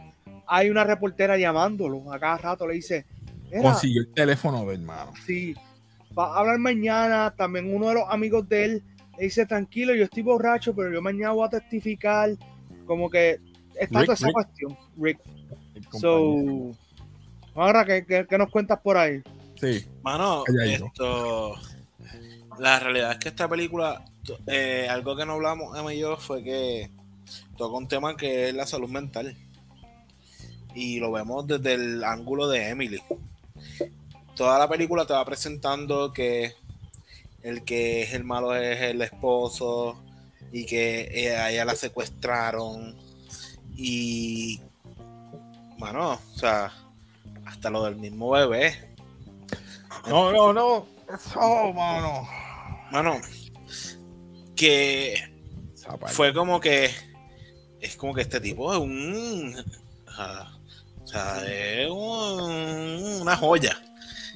hay 0.48 0.70
una 0.70 0.84
reportera 0.84 1.38
llamándolo 1.38 2.12
a 2.12 2.20
cada 2.20 2.38
rato. 2.38 2.68
Le 2.68 2.74
dice, 2.76 3.06
"Mira, 3.52 3.62
Consiguió 3.62 4.02
el 4.02 4.14
teléfono 4.14 4.66
del 4.66 4.82
hermano. 4.82 5.12
sí, 5.26 5.54
va 6.18 6.36
a 6.36 6.40
hablar 6.40 6.58
mañana. 6.60 7.34
También 7.38 7.74
uno 7.74 7.88
de 7.90 7.94
los 7.96 8.04
amigos 8.10 8.50
de 8.50 8.66
él 8.66 8.84
dice, 9.20 9.46
tranquilo, 9.46 9.94
yo 9.96 10.06
estoy 10.06 10.24
borracho, 10.24 10.76
pero 10.76 10.92
yo 10.92 11.02
mañana 11.02 11.32
voy 11.34 11.46
a 11.48 11.50
testificar. 11.50 12.32
Como 12.86 13.10
que 13.10 13.40
está 13.80 14.00
Rick, 14.00 14.06
toda 14.06 14.14
esa 14.14 14.26
Rick. 14.28 14.34
cuestión. 14.34 14.78
Rick. 14.98 15.20
So, 16.00 16.72
ahora, 17.56 17.86
¿qué, 17.86 18.06
qué, 18.06 18.26
qué 18.30 18.38
nos 18.38 18.50
cuentas 18.50 18.80
por 18.82 18.98
ahí? 18.98 19.22
Sí, 19.60 19.86
Mano, 20.02 20.44
esto. 20.66 21.56
La 22.60 22.80
realidad 22.80 23.14
es 23.14 23.18
que 23.20 23.30
esta 23.30 23.48
película, 23.48 24.04
eh, 24.48 24.88
algo 24.90 25.16
que 25.16 25.26
no 25.26 25.34
hablamos 25.34 25.78
Emma 25.78 25.94
y 25.94 26.00
yo 26.00 26.18
fue 26.18 26.44
que 26.44 26.92
toca 27.58 27.78
un 27.78 27.88
tema 27.88 28.18
que 28.18 28.50
es 28.50 28.56
la 28.56 28.66
salud 28.66 28.90
mental. 28.90 29.36
Y 30.74 31.00
lo 31.00 31.12
vemos 31.12 31.48
desde 31.48 31.74
el 31.74 32.04
ángulo 32.04 32.48
de 32.48 32.70
Emily. 32.70 33.02
Toda 34.36 34.58
la 34.58 34.68
película 34.70 35.06
te 35.06 35.14
va 35.14 35.26
presentando 35.26 36.12
que 36.14 36.54
el 37.44 37.64
que 37.64 38.04
es 38.04 38.14
el 38.14 38.24
malo 38.24 38.56
es 38.56 38.82
el 38.82 39.02
esposo 39.02 40.02
y 40.52 40.66
que 40.66 41.10
eh, 41.14 41.36
a 41.36 41.52
ella 41.52 41.66
la 41.66 41.76
secuestraron. 41.76 42.98
Y. 43.76 44.60
Mano, 45.78 46.14
o 46.14 46.38
sea, 46.38 46.72
hasta 47.46 47.70
lo 47.70 47.84
del 47.86 47.96
mismo 47.96 48.30
bebé. 48.32 48.94
No, 50.08 50.32
no, 50.32 50.54
no. 50.54 50.88
Oh, 51.36 51.74
mano. 51.74 52.28
Mano, 52.92 53.20
que 54.56 55.16
fue 56.14 56.34
como 56.34 56.60
que 56.60 56.92
es 57.80 57.96
como 57.96 58.14
que 58.14 58.22
este 58.22 58.40
tipo 58.40 58.72
es 58.72 58.80
un 58.80 59.56
o 60.14 61.08
sea, 61.08 61.42
es 61.48 61.90
un- 61.90 63.22
una 63.22 63.36
joya 63.36 63.82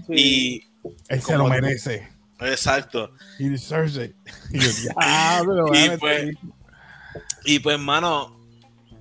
y 0.09 0.63
Él 1.09 1.21
se 1.21 1.37
lo 1.37 1.47
merece. 1.47 2.07
Exacto 2.39 3.11
He 3.39 3.49
deserves 3.49 3.97
it. 3.97 4.15
Y 4.51 4.59
yo, 4.59 4.69
diablo, 4.95 5.65
Y 5.75 5.87
van 5.87 5.91
a 5.91 5.97
pues- 5.99 6.35
y 7.45 7.59
pues 7.59 7.79
mano 7.79 8.39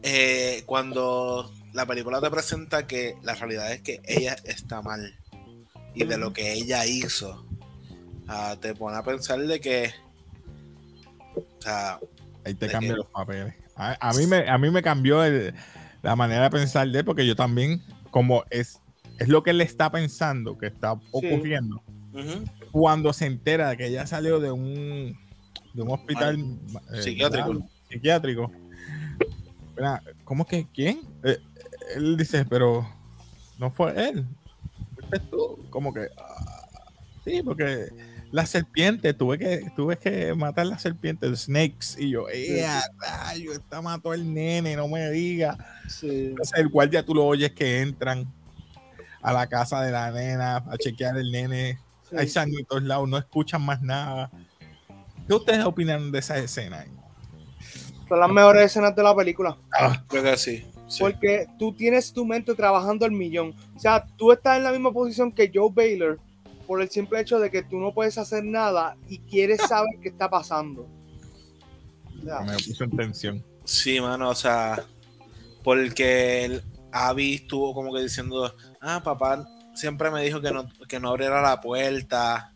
eh, 0.02 0.62
cuando 0.66 1.50
la 1.72 1.86
película 1.86 2.20
te 2.20 2.30
presenta 2.30 2.86
que 2.86 3.16
la 3.22 3.34
realidad 3.34 3.72
es 3.72 3.80
que 3.82 4.00
ella 4.04 4.36
está 4.44 4.82
mal 4.82 5.18
y 5.94 6.04
de 6.04 6.18
lo 6.18 6.32
que 6.32 6.52
ella 6.52 6.84
hizo 6.86 7.46
ah, 8.28 8.56
te 8.60 8.74
pone 8.74 8.96
a 8.96 9.02
pensar 9.02 9.40
de 9.40 9.60
que 9.60 9.92
o 11.36 11.62
sea 11.62 11.98
Ahí 12.44 12.54
te 12.54 12.66
¿De 12.66 12.72
cambian 12.72 12.96
los 12.98 13.06
papeles. 13.06 13.54
A, 13.74 13.96
a 14.10 14.12
mí 14.12 14.26
me, 14.26 14.48
a 14.48 14.58
mí 14.58 14.70
me 14.70 14.82
cambió 14.82 15.24
el- 15.24 15.54
la 16.02 16.14
manera 16.14 16.42
de 16.44 16.50
pensar 16.50 16.86
de 16.88 16.98
él, 16.98 17.04
porque 17.06 17.26
yo 17.26 17.34
también, 17.34 17.82
como 18.10 18.44
es, 18.50 18.78
es 19.18 19.28
lo 19.28 19.42
que 19.42 19.50
él 19.50 19.62
está 19.62 19.90
pensando 19.90 20.58
que 20.58 20.66
está 20.66 20.92
ocurriendo, 21.10 21.82
ujú, 22.12 22.44
cuando 22.74 23.12
se 23.12 23.26
entera 23.26 23.68
de 23.68 23.76
que 23.76 23.86
ella 23.86 24.04
salió 24.04 24.40
de 24.40 24.50
un, 24.50 25.16
de 25.74 25.82
un 25.82 25.92
hospital 25.92 26.58
eh, 26.92 27.02
Psiquiátrico. 27.02 27.52
¿verdad? 27.52 27.68
psiquiátrico. 27.88 28.50
¿Cómo 30.24 30.44
que 30.44 30.66
quién? 30.74 31.02
Eh, 31.22 31.38
él 31.94 32.16
dice, 32.16 32.44
pero 32.44 32.84
no 33.60 33.70
fue 33.70 34.08
él. 34.08 34.26
Fuiste 34.96 35.20
tú. 35.30 35.64
Como 35.70 35.94
que 35.94 36.08
ah, 36.18 36.88
sí, 37.24 37.42
porque 37.44 37.92
la 38.32 38.44
serpiente, 38.44 39.14
tuve 39.14 39.38
que, 39.38 39.70
tuve 39.76 39.96
que 39.96 40.34
matar 40.34 40.66
la 40.66 40.80
serpiente, 40.80 41.26
el 41.26 41.36
snakes, 41.36 41.94
y 41.96 42.10
yo, 42.10 42.26
¡eh, 42.28 42.66
rayo! 42.98 43.52
Esta 43.52 43.82
mató 43.82 44.10
al 44.10 44.34
nene, 44.34 44.74
no 44.74 44.88
me 44.88 45.12
diga. 45.12 45.56
Sí. 45.88 46.26
Entonces, 46.30 46.58
el 46.58 46.70
guardia 46.70 47.06
tú 47.06 47.14
lo 47.14 47.24
oyes 47.24 47.52
que 47.52 47.82
entran 47.82 48.26
a 49.22 49.32
la 49.32 49.46
casa 49.46 49.80
de 49.80 49.92
la 49.92 50.10
nena 50.10 50.56
a 50.56 50.76
chequear 50.76 51.16
el 51.16 51.30
nene. 51.30 51.78
Sí. 52.14 52.20
Hay 52.20 52.28
sangre 52.28 52.60
en 52.60 52.66
todos 52.66 52.82
lados, 52.82 53.08
no 53.08 53.18
escuchan 53.18 53.62
más 53.62 53.82
nada. 53.82 54.30
¿Qué 55.26 55.34
ustedes 55.34 55.64
opinan 55.64 56.12
de 56.12 56.18
esa 56.18 56.38
escena? 56.38 56.84
Son 58.08 58.20
las 58.20 58.30
mejores 58.30 58.64
escenas 58.64 58.94
de 58.94 59.02
la 59.02 59.14
película. 59.14 59.56
creo 60.08 60.22
que 60.22 60.36
sí, 60.36 60.64
sí. 60.86 61.00
Porque 61.00 61.46
tú 61.58 61.74
tienes 61.74 62.12
tu 62.12 62.26
mente 62.26 62.54
trabajando 62.54 63.06
al 63.06 63.12
millón. 63.12 63.54
O 63.74 63.80
sea, 63.80 64.04
tú 64.16 64.32
estás 64.32 64.58
en 64.58 64.64
la 64.64 64.72
misma 64.72 64.92
posición 64.92 65.32
que 65.32 65.50
Joe 65.52 65.70
Baylor 65.72 66.18
por 66.66 66.80
el 66.80 66.90
simple 66.90 67.20
hecho 67.20 67.38
de 67.38 67.50
que 67.50 67.62
tú 67.62 67.78
no 67.78 67.92
puedes 67.92 68.18
hacer 68.18 68.44
nada 68.44 68.96
y 69.08 69.18
quieres 69.18 69.60
saber 69.68 69.98
qué 70.02 70.10
está 70.10 70.28
pasando. 70.28 70.86
O 72.20 72.24
sea, 72.24 72.40
Me 72.40 72.54
puso 72.54 72.84
en 72.84 72.90
tensión. 72.96 73.44
Sí, 73.64 74.00
mano, 74.00 74.28
o 74.28 74.34
sea, 74.34 74.84
porque 75.62 76.44
el 76.44 76.62
Abby 76.92 77.34
estuvo 77.34 77.72
como 77.72 77.94
que 77.94 78.02
diciendo, 78.02 78.54
ah, 78.80 79.00
papá 79.02 79.46
siempre 79.74 80.10
me 80.10 80.22
dijo 80.22 80.40
que 80.40 80.50
no, 80.52 80.68
que 80.88 80.98
no 81.00 81.10
abriera 81.10 81.42
la 81.42 81.60
puerta 81.60 82.52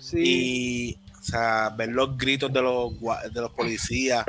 sí, 0.00 0.18
y, 0.24 0.98
o 1.18 1.22
sea, 1.22 1.70
ver 1.70 1.90
los 1.90 2.16
gritos 2.16 2.52
de 2.52 2.62
los, 2.62 2.92
gua- 2.94 3.22
de 3.30 3.40
los 3.40 3.50
policías. 3.52 4.24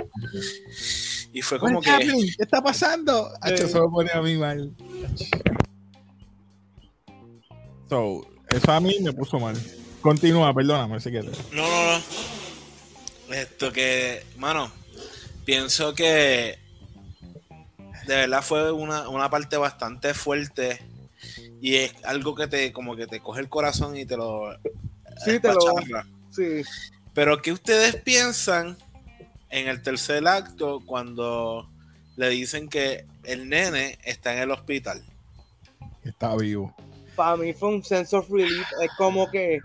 Y 1.33 1.41
fue 1.41 1.59
como 1.59 1.81
que, 1.81 1.89
happening? 1.89 2.27
¿Qué 2.37 2.43
está 2.43 2.61
pasando? 2.61 3.29
Hacho, 3.41 3.63
Eh. 3.63 3.65
Eso 3.67 3.83
me 3.85 3.91
pone 3.91 4.11
a 4.13 4.21
mí 4.21 4.35
mal. 4.37 4.73
So, 7.89 8.25
eso 8.49 8.71
a 8.71 8.79
mí 8.79 8.95
me 9.01 9.13
puso 9.13 9.39
mal. 9.39 9.55
Continúa, 10.01 10.53
perdóname, 10.53 10.99
si 10.99 11.09
quieres. 11.11 11.37
no, 11.51 11.61
no, 11.67 11.97
no. 11.97 13.33
Esto 13.33 13.71
que, 13.71 14.23
mano, 14.37 14.71
pienso 15.45 15.95
que 15.95 16.59
de 18.05 18.15
verdad 18.15 18.43
fue 18.43 18.71
una, 18.71 19.09
una 19.09 19.29
parte 19.31 19.57
bastante 19.57 20.13
fuerte 20.13 20.79
y 21.65 21.77
es 21.77 21.95
algo 22.05 22.35
que 22.35 22.45
te, 22.45 22.71
como 22.71 22.95
que 22.95 23.07
te 23.07 23.19
coge 23.19 23.41
el 23.41 23.49
corazón 23.49 23.97
y 23.97 24.05
te 24.05 24.15
lo... 24.15 24.53
Sí, 25.23 25.39
te 25.39 25.47
lo- 25.51 25.59
sí. 26.29 26.61
Pero 27.15 27.41
¿qué 27.41 27.51
ustedes 27.51 27.95
piensan 27.95 28.77
en 29.49 29.67
el 29.67 29.81
tercer 29.81 30.27
acto 30.27 30.83
cuando 30.85 31.67
le 32.17 32.29
dicen 32.29 32.69
que 32.69 33.07
el 33.23 33.49
nene 33.49 33.97
está 34.03 34.35
en 34.35 34.43
el 34.43 34.51
hospital? 34.51 35.03
Está 36.03 36.35
vivo. 36.35 36.75
Para 37.15 37.35
mí 37.35 37.51
fue 37.51 37.69
un 37.69 37.83
sense 37.83 38.15
of 38.15 38.29
relief. 38.29 38.67
Es 38.79 38.91
como 38.95 39.31
que 39.31 39.57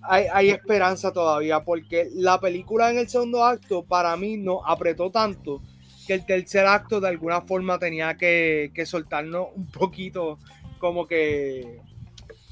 hay, 0.00 0.28
hay 0.32 0.48
esperanza 0.48 1.12
todavía. 1.12 1.62
Porque 1.62 2.08
la 2.14 2.40
película 2.40 2.90
en 2.90 2.96
el 2.96 3.08
segundo 3.10 3.44
acto, 3.44 3.84
para 3.84 4.16
mí, 4.16 4.38
no 4.38 4.64
apretó 4.64 5.10
tanto 5.10 5.60
que 6.08 6.14
el 6.14 6.24
tercer 6.24 6.64
acto 6.66 7.00
de 7.00 7.08
alguna 7.08 7.42
forma 7.42 7.78
tenía 7.78 8.16
que, 8.16 8.70
que 8.74 8.86
soltarnos 8.86 9.48
un 9.54 9.66
poquito 9.66 10.38
como 10.78 11.06
que 11.06 11.80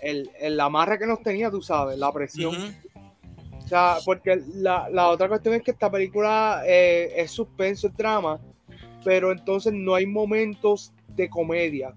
el, 0.02 0.30
el 0.38 0.60
amarre 0.60 0.98
que 0.98 1.06
nos 1.06 1.22
tenía, 1.22 1.50
tú 1.50 1.62
sabes, 1.62 1.98
la 1.98 2.12
presión. 2.12 2.54
O 3.64 3.66
sea, 3.66 3.96
porque 4.04 4.40
la, 4.56 4.88
la 4.90 5.08
otra 5.08 5.26
cuestión 5.28 5.54
es 5.54 5.62
que 5.62 5.70
esta 5.70 5.90
película 5.90 6.62
eh, 6.66 7.14
es 7.16 7.30
suspenso, 7.30 7.86
es 7.88 7.96
drama, 7.96 8.38
pero 9.02 9.32
entonces 9.32 9.72
no 9.72 9.94
hay 9.94 10.04
momentos 10.06 10.92
de 11.08 11.30
comedia. 11.30 11.94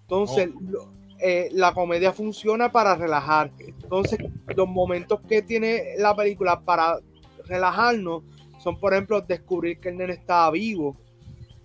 Entonces, 0.00 0.48
lo- 0.68 0.90
eh, 1.20 1.50
la 1.52 1.72
comedia 1.74 2.12
funciona 2.12 2.72
para 2.72 2.94
relajar. 2.96 3.52
Entonces, 3.58 4.18
los 4.56 4.66
momentos 4.66 5.20
que 5.28 5.42
tiene 5.42 5.94
la 5.98 6.16
película 6.16 6.58
para 6.60 6.98
relajarnos 7.46 8.22
son, 8.58 8.78
por 8.80 8.92
ejemplo, 8.92 9.20
descubrir 9.20 9.78
que 9.78 9.90
el 9.90 9.98
nene 9.98 10.14
estaba 10.14 10.50
vivo, 10.50 10.96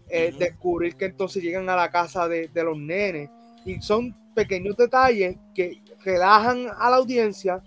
eh, 0.10 0.34
descubrir 0.38 0.96
que 0.96 1.06
entonces 1.06 1.44
llegan 1.44 1.70
a 1.70 1.76
la 1.76 1.90
casa 1.90 2.28
de, 2.28 2.48
de 2.48 2.64
los 2.64 2.78
nenes. 2.78 3.30
Y 3.66 3.82
son 3.82 4.16
pequeños 4.34 4.78
detalles 4.78 5.38
que 5.54 5.82
relajan 6.04 6.68
a 6.78 6.90
la 6.90 6.98
audiencia, 6.98 7.62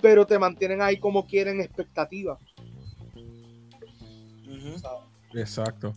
pero 0.00 0.26
te 0.26 0.38
mantienen 0.38 0.82
ahí 0.82 0.98
como 0.98 1.26
quieren 1.26 1.60
expectativa. 1.60 2.38
Exacto. 5.34 5.94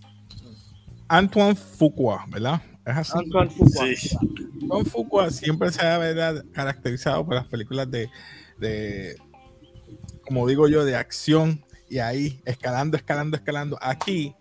Antoine 1.07 1.55
Fuqua, 1.55 2.25
¿verdad? 2.29 2.61
Es 2.85 2.97
así. 2.97 3.13
Antoine 3.15 3.49
Fuqua. 3.49 3.85
Sí. 3.95 4.17
Antoine 4.61 4.85
Fuqua 4.85 5.29
siempre 5.31 5.71
se 5.71 5.85
ha 5.85 5.97
¿verdad? 5.97 6.45
caracterizado 6.53 7.25
por 7.25 7.35
las 7.35 7.47
películas 7.47 7.89
de, 7.89 8.09
de, 8.59 9.15
como 10.25 10.47
digo 10.47 10.67
yo, 10.67 10.85
de 10.85 10.95
acción 10.95 11.63
y 11.89 11.99
ahí 11.99 12.41
escalando, 12.45 12.97
escalando, 12.97 13.37
escalando. 13.37 13.77
Aquí 13.81 14.35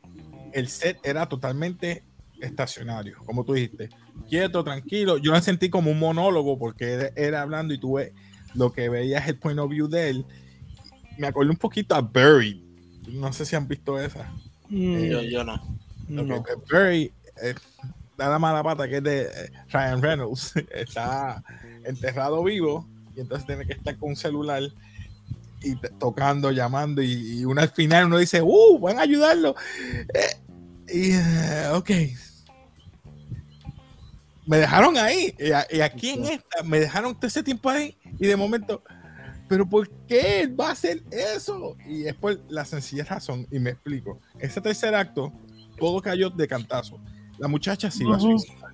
el 0.52 0.69
set 0.69 0.99
era 1.02 1.26
totalmente 1.28 2.05
estacionario, 2.40 3.19
como 3.25 3.45
tú 3.45 3.55
dijiste, 3.55 3.88
quieto, 4.28 4.62
tranquilo. 4.62 5.19
Yo 5.19 5.33
me 5.33 5.40
sentí 5.40 5.71
como 5.71 5.90
un 5.90 5.99
monólogo 5.99 6.59
porque 6.59 6.93
era, 6.93 7.11
era 7.17 7.43
hablando 7.43 7.75
y 7.75 7.78
tuve 7.78 8.12
lo 8.55 8.73
que 8.73 8.88
veía 8.88 9.19
es 9.19 9.28
el 9.28 9.38
point 9.38 9.59
of 9.59 9.71
view 9.71 9.88
de 9.88 10.11
él. 10.11 10.26
Me 11.17 11.26
acordé 11.26 11.50
un 11.50 11.57
poquito 11.57 11.95
a 11.95 12.00
Barry. 12.00 12.64
No 13.09 13.33
sé 13.33 13.45
si 13.45 13.57
han 13.57 13.67
visto 13.67 13.99
esa. 13.99 14.33
Mm, 14.69 15.05
Yo, 15.05 15.23
yo 15.23 15.45
no. 15.45 15.61
no. 16.09 16.43
Que 16.43 16.52
Barry 16.71 17.12
eh, 17.43 17.55
da 18.17 18.28
la 18.28 18.38
mala 18.38 18.62
pata 18.62 18.88
que 18.88 18.99
es 18.99 19.02
de 19.02 19.23
eh, 19.23 19.50
Ryan 19.71 20.02
Reynolds. 20.02 20.55
Está 20.75 21.43
enterrado 21.85 22.43
vivo 22.45 22.87
y 23.17 23.21
entonces 23.21 23.47
tiene 23.47 23.67
que 23.67 23.73
estar 23.75 23.97
con 23.97 24.11
un 24.11 24.17
celular 24.17 24.62
y 25.62 25.75
tocando, 25.99 26.50
llamando 26.50 27.03
y, 27.03 27.41
y 27.41 27.45
uno 27.45 27.61
al 27.61 27.71
final 27.71 28.07
uno 28.07 28.19
dice, 28.19 28.41
¡uh! 28.43 28.79
Van 28.79 28.99
a 28.99 29.03
ayudarlo. 29.03 29.55
Eh, 30.15 30.37
y, 30.93 31.11
eh, 31.12 31.69
ok. 31.75 31.91
Me 34.47 34.57
dejaron 34.59 34.97
ahí. 34.97 35.35
Y, 35.38 35.50
a- 35.53 35.67
y 35.71 35.81
aquí 35.81 36.11
en 36.11 36.25
esta, 36.25 36.62
me 36.65 36.81
dejaron 36.81 37.15
todo 37.15 37.27
ese 37.27 37.43
tiempo 37.43 37.69
ahí 37.69 37.97
y 38.19 38.27
de 38.27 38.37
momento, 38.37 38.83
¿pero 39.49 39.69
por 39.69 39.88
qué 40.07 40.41
él 40.41 40.59
va 40.59 40.69
a 40.69 40.73
hacer 40.73 41.03
eso? 41.11 41.77
Y 41.87 42.07
es 42.07 42.15
por 42.15 42.41
la 42.49 42.65
sencilla 42.65 43.05
razón, 43.05 43.47
y 43.50 43.59
me 43.59 43.71
explico. 43.71 44.19
Ese 44.38 44.61
tercer 44.61 44.95
acto, 44.95 45.33
todo 45.79 46.00
cayó 46.00 46.31
de 46.31 46.49
cantazo. 46.49 46.99
La 47.38 47.47
muchacha 47.49 47.91
se 47.91 48.05
iba 48.05 48.17
a 48.17 48.21
suicidar. 48.21 48.68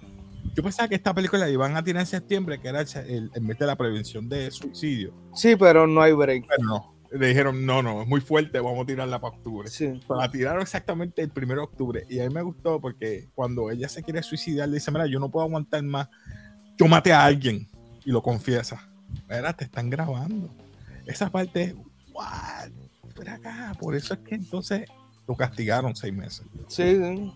Yo 0.55 0.63
pensaba 0.63 0.89
que 0.89 0.95
esta 0.95 1.13
película 1.13 1.47
la 1.47 1.51
iban 1.51 1.77
a 1.77 1.83
tirar 1.83 2.01
en 2.01 2.07
septiembre, 2.07 2.61
que 2.61 2.69
era 2.69 2.81
el, 2.81 2.89
el, 3.09 3.31
el 3.35 3.43
mes 3.43 3.59
de 3.59 3.67
la 3.67 3.77
prevención 3.77 4.29
de 4.29 4.51
suicidio. 4.53 5.13
Sí, 5.35 5.57
pero 5.57 5.87
no 5.87 6.01
hay 6.01 6.13
break. 6.13 6.47
Pero 6.49 6.63
no. 6.63 6.95
Le 7.11 7.29
dijeron, 7.29 7.65
no, 7.65 7.83
no, 7.83 8.03
es 8.03 8.09
muy 8.09 8.21
fuerte, 8.21 8.59
vamos 8.59 8.83
a 8.83 8.87
tirarla 8.87 9.21
para 9.21 9.37
octubre. 9.37 9.69
Sí. 9.69 10.01
Pero 10.07 10.21
la 10.21 10.31
tiraron 10.31 10.63
exactamente 10.63 11.23
el 11.23 11.33
1 11.35 11.55
de 11.55 11.61
octubre. 11.61 12.07
Y 12.09 12.21
a 12.21 12.29
mí 12.29 12.35
me 12.35 12.43
gustó 12.43 12.81
porque 12.81 13.29
cuando 13.35 13.71
ella 13.71 13.89
se 13.89 14.03
quiere 14.03 14.23
suicidar, 14.23 14.69
le 14.69 14.77
dice, 14.77 14.91
mira, 14.91 15.07
yo 15.07 15.21
no 15.21 15.31
puedo 15.31 15.47
aguantar 15.47 15.83
más. 15.83 16.09
Yo 16.77 16.87
maté 16.87 17.13
a 17.13 17.25
alguien. 17.25 17.69
Y 18.05 18.11
lo 18.11 18.23
confiesa. 18.23 18.89
Mira, 19.29 19.53
te 19.53 19.65
están 19.65 19.91
grabando. 19.91 20.51
Esa 21.07 21.31
parte 21.31 21.63
es, 21.63 21.75
what? 22.13 22.71
Espera 23.09 23.35
acá. 23.35 23.77
Por 23.79 23.95
eso 23.95 24.15
es 24.15 24.21
que 24.21 24.35
entonces 24.35 24.89
lo 25.27 25.37
castigaron 25.37 25.95
seis 25.95 26.13
meses. 26.13 26.47
Sí, 26.69 26.97
sí. 26.97 27.33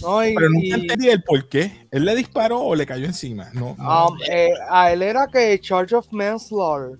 No, 0.00 0.24
y, 0.26 0.34
Pero 0.34 0.50
nunca 0.50 0.66
y, 0.66 0.72
entendí 0.72 1.08
el 1.08 1.22
por 1.22 1.48
qué. 1.48 1.86
¿Él 1.90 2.04
le 2.04 2.16
disparó 2.16 2.60
o 2.60 2.74
le 2.74 2.86
cayó 2.86 3.06
encima? 3.06 3.50
No, 3.52 3.76
no, 3.78 4.08
um, 4.08 4.18
eh, 4.28 4.52
a 4.68 4.92
él 4.92 5.02
era 5.02 5.26
que 5.28 5.58
Charge 5.60 5.94
of 5.94 6.06
Manslaughter. 6.10 6.98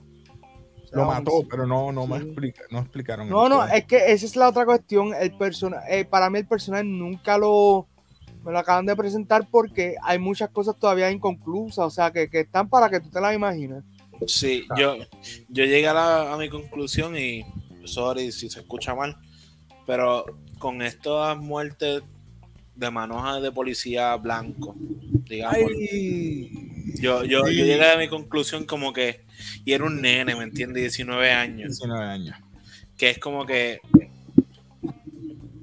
Lo 0.93 1.07
mató, 1.07 1.43
pero 1.51 1.67
no, 1.67 1.91
no 1.91 2.07
me 2.07 2.19
explica, 2.19 2.63
no 2.71 2.79
explicaron. 2.79 3.29
No, 3.29 3.49
no, 3.49 3.67
es 3.67 3.85
que 3.85 4.13
esa 4.13 4.27
es 4.27 4.37
la 4.37 4.49
otra 4.49 4.65
cuestión. 4.65 5.13
El 5.13 5.37
persona, 5.37 5.79
eh, 5.89 6.05
para 6.05 6.31
mí 6.31 6.39
el 6.39 6.47
personaje 6.47 6.85
nunca 6.85 7.37
lo 7.37 7.89
me 8.45 8.53
lo 8.53 8.59
acaban 8.59 8.85
de 8.87 8.95
presentar 8.95 9.49
porque 9.51 9.97
hay 10.03 10.19
muchas 10.19 10.51
cosas 10.51 10.79
todavía 10.79 11.11
inconclusas, 11.11 11.87
o 11.87 11.91
sea, 11.91 12.13
que, 12.13 12.29
que 12.29 12.41
están 12.41 12.69
para 12.69 12.91
que 12.91 13.01
tú 13.01 13.09
te 13.09 13.21
las 13.21 13.35
imagines. 13.35 13.83
Sí, 14.27 14.67
yo, 14.77 14.97
yo 15.49 15.65
llegué 15.65 15.89
a, 15.89 15.95
la- 15.95 16.33
a 16.35 16.37
mi 16.37 16.49
conclusión 16.51 17.17
y, 17.17 17.43
sorry 17.85 18.31
si 18.31 18.51
se 18.51 18.61
escucha 18.61 18.95
mal, 18.95 19.17
pero 19.87 20.27
con 20.59 20.83
estas 20.83 21.39
muertes 21.39 22.03
de 22.75 22.91
manoja 22.91 23.41
de 23.41 23.53
policía 23.53 24.17
blanco, 24.17 24.75
digamos, 25.29 25.71
yo, 27.01 27.25
yo, 27.25 27.49
yo 27.49 27.65
llegué 27.65 27.91
a 27.91 27.97
mi 27.97 28.09
conclusión 28.09 28.65
como 28.65 28.93
que, 28.93 29.25
y 29.65 29.73
era 29.73 29.85
un 29.85 30.01
nene, 30.01 30.35
¿me 30.35 30.45
entiendes? 30.45 30.83
19 30.83 31.31
años, 31.31 31.79
19 31.81 32.05
años. 32.05 32.37
que 32.97 33.11
es 33.11 33.19
como 33.19 33.47
que, 33.47 33.81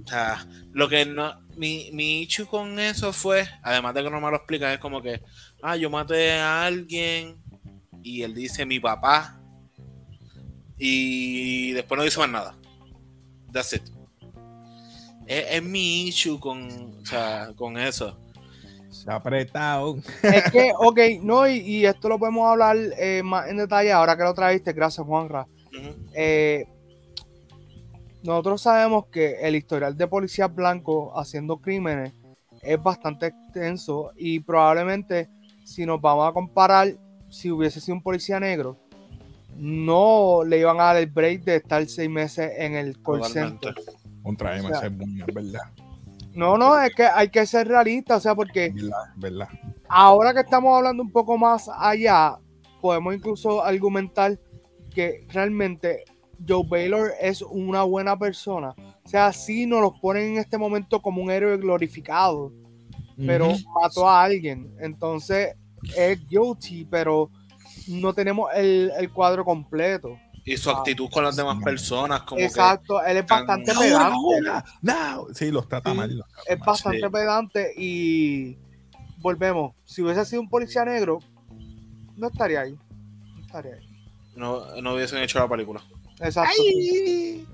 o 0.03 0.07
sea, 0.07 0.45
lo 0.73 0.87
que 0.89 1.05
no, 1.05 1.41
mi, 1.55 1.89
mi 1.93 2.21
issue 2.23 2.45
con 2.45 2.79
eso 2.79 3.13
fue, 3.13 3.47
además 3.61 3.93
de 3.93 4.03
que 4.03 4.09
no 4.09 4.21
me 4.21 4.29
lo 4.29 4.37
explicas, 4.37 4.73
es 4.73 4.79
como 4.79 5.01
que, 5.01 5.21
ah, 5.61 5.75
yo 5.75 5.89
maté 5.89 6.33
a 6.33 6.65
alguien 6.65 7.37
y 8.03 8.23
él 8.23 8.33
dice 8.33 8.65
mi 8.65 8.79
papá 8.79 9.39
y 10.77 11.71
después 11.73 11.97
no 11.97 12.03
dice 12.03 12.19
más 12.19 12.29
nada. 12.29 12.57
That's 13.51 13.73
it. 13.73 13.83
Es, 15.31 15.45
es 15.49 15.63
mi 15.63 16.07
issue 16.07 16.37
con, 16.39 16.67
o 17.01 17.05
sea, 17.05 17.51
con 17.55 17.77
eso. 17.77 18.17
Está 18.89 19.15
apretado. 19.15 19.97
Es 20.21 20.51
que, 20.51 20.73
ok, 20.77 20.99
no, 21.21 21.47
y, 21.47 21.59
y 21.59 21.85
esto 21.85 22.09
lo 22.09 22.19
podemos 22.19 22.51
hablar 22.51 22.75
eh, 22.97 23.21
más 23.23 23.47
en 23.47 23.55
detalle 23.55 23.93
ahora 23.93 24.17
que 24.17 24.23
lo 24.23 24.33
trajiste, 24.33 24.73
gracias 24.73 25.07
Juanra. 25.07 25.47
Eh, 26.13 26.65
nosotros 28.23 28.61
sabemos 28.61 29.05
que 29.07 29.37
el 29.41 29.55
historial 29.55 29.95
de 29.95 30.05
policías 30.05 30.53
blancos 30.53 31.13
haciendo 31.15 31.57
crímenes 31.57 32.11
es 32.61 32.83
bastante 32.83 33.27
extenso 33.27 34.11
y 34.17 34.41
probablemente 34.41 35.29
si 35.63 35.85
nos 35.85 36.01
vamos 36.01 36.29
a 36.29 36.33
comparar, 36.33 36.93
si 37.29 37.49
hubiese 37.49 37.79
sido 37.79 37.95
un 37.95 38.03
policía 38.03 38.37
negro, 38.37 38.77
no 39.55 40.43
le 40.45 40.59
iban 40.59 40.79
a 40.81 40.83
dar 40.83 40.97
el 40.97 41.07
break 41.07 41.45
de 41.45 41.55
estar 41.55 41.87
seis 41.87 42.09
meses 42.09 42.51
en 42.57 42.75
el 42.75 43.01
call 43.01 43.21
Totalmente. 43.21 43.67
center. 43.73 44.00
Contra 44.23 44.57
Emma, 44.57 44.69
O 44.69 44.79
sea, 44.79 44.87
ese 44.87 45.23
es 45.27 45.33
verdad. 45.33 45.71
No, 46.33 46.57
no, 46.57 46.79
es 46.79 46.93
que 46.95 47.03
hay 47.03 47.29
que 47.29 47.45
ser 47.45 47.67
realista, 47.67 48.15
o 48.15 48.19
sea, 48.19 48.35
porque 48.35 48.69
verdad, 48.69 48.99
es 49.15 49.21
verdad. 49.21 49.49
ahora 49.89 50.33
que 50.33 50.39
estamos 50.39 50.75
hablando 50.75 51.03
un 51.03 51.11
poco 51.11 51.37
más 51.37 51.69
allá, 51.77 52.37
podemos 52.79 53.13
incluso 53.13 53.63
argumentar 53.63 54.39
que 54.93 55.25
realmente 55.29 56.03
Joe 56.47 56.65
Baylor 56.67 57.11
es 57.19 57.41
una 57.41 57.83
buena 57.83 58.17
persona. 58.17 58.73
O 59.03 59.07
sea, 59.07 59.33
sí 59.33 59.65
nos 59.65 59.81
lo 59.81 59.93
ponen 59.99 60.33
en 60.33 60.37
este 60.37 60.57
momento 60.57 61.01
como 61.01 61.21
un 61.21 61.31
héroe 61.31 61.57
glorificado, 61.57 62.51
pero 63.17 63.53
mató 63.81 64.07
a 64.07 64.23
alguien. 64.23 64.73
Entonces 64.79 65.55
es 65.97 66.27
guilty, 66.27 66.85
pero 66.85 67.29
no 67.87 68.13
tenemos 68.13 68.49
el, 68.55 68.91
el 68.97 69.11
cuadro 69.11 69.43
completo. 69.43 70.17
Y 70.43 70.57
su 70.57 70.71
actitud 70.71 71.09
con 71.11 71.23
las 71.23 71.35
demás 71.35 71.57
personas, 71.63 72.21
como 72.23 72.41
Exacto, 72.41 73.03
él 73.03 73.17
es 73.17 73.25
tan- 73.27 73.45
bastante 73.45 73.73
pedante. 73.73 73.95
ahora, 74.15 74.65
now. 74.81 75.27
Sí, 75.35 75.51
los 75.51 75.67
trata 75.67 75.91
Sí, 75.91 75.97
mal. 75.97 76.17
los 76.17 76.27
trata 76.27 76.43
Es 76.53 76.59
mal. 76.59 76.65
bastante 76.65 76.97
Sí. 76.99 77.09
pedante 77.11 77.73
y 77.77 78.57
volvemos. 79.19 79.75
Si 79.85 80.01
hubiese 80.01 80.25
sido 80.25 80.41
un 80.41 80.49
policía 80.49 80.83
negro, 80.83 81.19
no 82.17 82.27
estaría 82.27 82.61
ahí. 82.61 82.75
No 83.35 83.41
estaría 83.45 83.73
ahí. 83.75 83.87
que 84.33 84.39
no, 84.39 84.81
no 84.81 84.93
hubiesen 84.95 85.21
hecho 85.21 85.37
la 85.39 85.47
película. 85.47 85.81
Exacto. 86.19 86.55
Ay. 86.59 87.45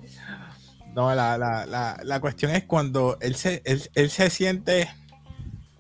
No, 0.96 1.14
la, 1.14 1.38
la, 1.38 1.66
la, 1.66 2.00
la 2.04 2.20
cuestión 2.22 2.52
es 2.52 2.64
cuando 2.64 3.18
él 3.20 3.36
se, 3.36 3.62
él, 3.66 3.82
él 3.96 4.10
se 4.10 4.30
siente 4.30 4.90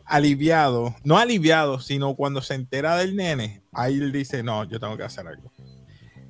aliviado, 0.06 0.96
no 1.04 1.18
aliviado, 1.18 1.80
sino 1.80 2.16
cuando 2.16 2.42
se 2.42 2.54
entera 2.56 2.96
del 2.98 3.16
nene, 3.16 3.62
ahí 3.74 3.96
él 3.96 4.12
dice, 4.12 4.44
no, 4.44 4.64
yo 4.64 4.80
tengo 4.80 4.96
que 4.98 5.04
hacer 5.04 5.28
algo. 5.28 5.52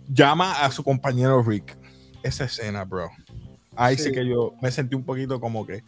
Llama 0.10 0.64
a 0.64 0.72
su 0.72 0.84
compañero 0.84 1.42
Rick. 1.44 1.78
Esa 2.24 2.46
escena, 2.46 2.84
bro. 2.84 3.10
Ahí 3.76 3.98
sí, 3.98 4.04
Sí. 4.06 4.12
que 4.12 4.26
yo 4.28 4.54
me 4.62 4.72
sentí 4.72 4.96
un 4.96 5.04
poquito 5.04 5.40
como 5.40 5.66
que... 5.66 5.84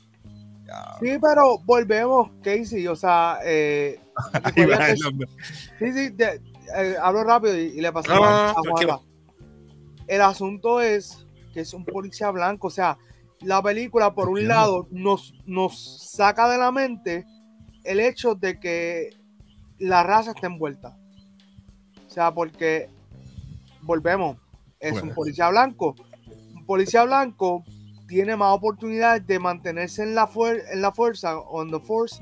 ya, 0.65 0.97
Sí, 0.99 1.17
pero 1.21 1.57
volvemos, 1.65 2.29
Casey. 2.43 2.87
O 2.87 2.95
sea, 2.95 3.39
eh, 3.43 3.99
ahí 4.43 4.65
va 4.65 4.77
que- 4.87 4.95
sí, 5.79 5.93
sí, 5.93 6.09
de- 6.09 6.41
eh, 6.77 6.95
hablo 7.01 7.23
rápido 7.23 7.57
y, 7.57 7.61
y 7.77 7.81
le 7.81 7.91
paso 7.91 8.13
No, 8.13 8.23
a- 8.23 8.53
no, 8.63 8.81
no, 8.87 8.93
a. 8.93 9.01
El 10.07 10.21
asunto 10.21 10.81
es 10.81 11.25
que 11.53 11.61
es 11.61 11.73
un 11.73 11.83
policía 11.85 12.29
blanco. 12.31 12.67
O 12.67 12.71
sea, 12.71 12.97
la 13.41 13.61
película, 13.63 14.13
por 14.13 14.29
un 14.29 14.47
lado, 14.47 14.87
nos, 14.91 15.33
nos 15.45 16.11
saca 16.11 16.47
de 16.49 16.57
la 16.57 16.71
mente 16.71 17.25
el 17.83 17.99
hecho 17.99 18.35
de 18.35 18.59
que 18.59 19.09
la 19.79 20.03
raza 20.03 20.31
está 20.31 20.47
envuelta. 20.47 20.95
O 22.05 22.09
sea, 22.09 22.33
porque 22.33 22.89
volvemos, 23.81 24.37
es 24.79 25.01
un 25.01 25.13
policía 25.13 25.49
blanco. 25.49 25.95
Un 26.55 26.65
policía 26.65 27.03
blanco 27.03 27.63
tiene 28.07 28.35
más 28.35 28.55
oportunidades 28.55 29.25
de 29.27 29.39
mantenerse 29.39 30.03
en 30.03 30.15
la, 30.15 30.27
fuer- 30.27 30.63
en 30.71 30.81
la 30.81 30.91
fuerza, 30.91 31.37
on 31.39 31.69
the 31.71 31.79
force, 31.79 32.21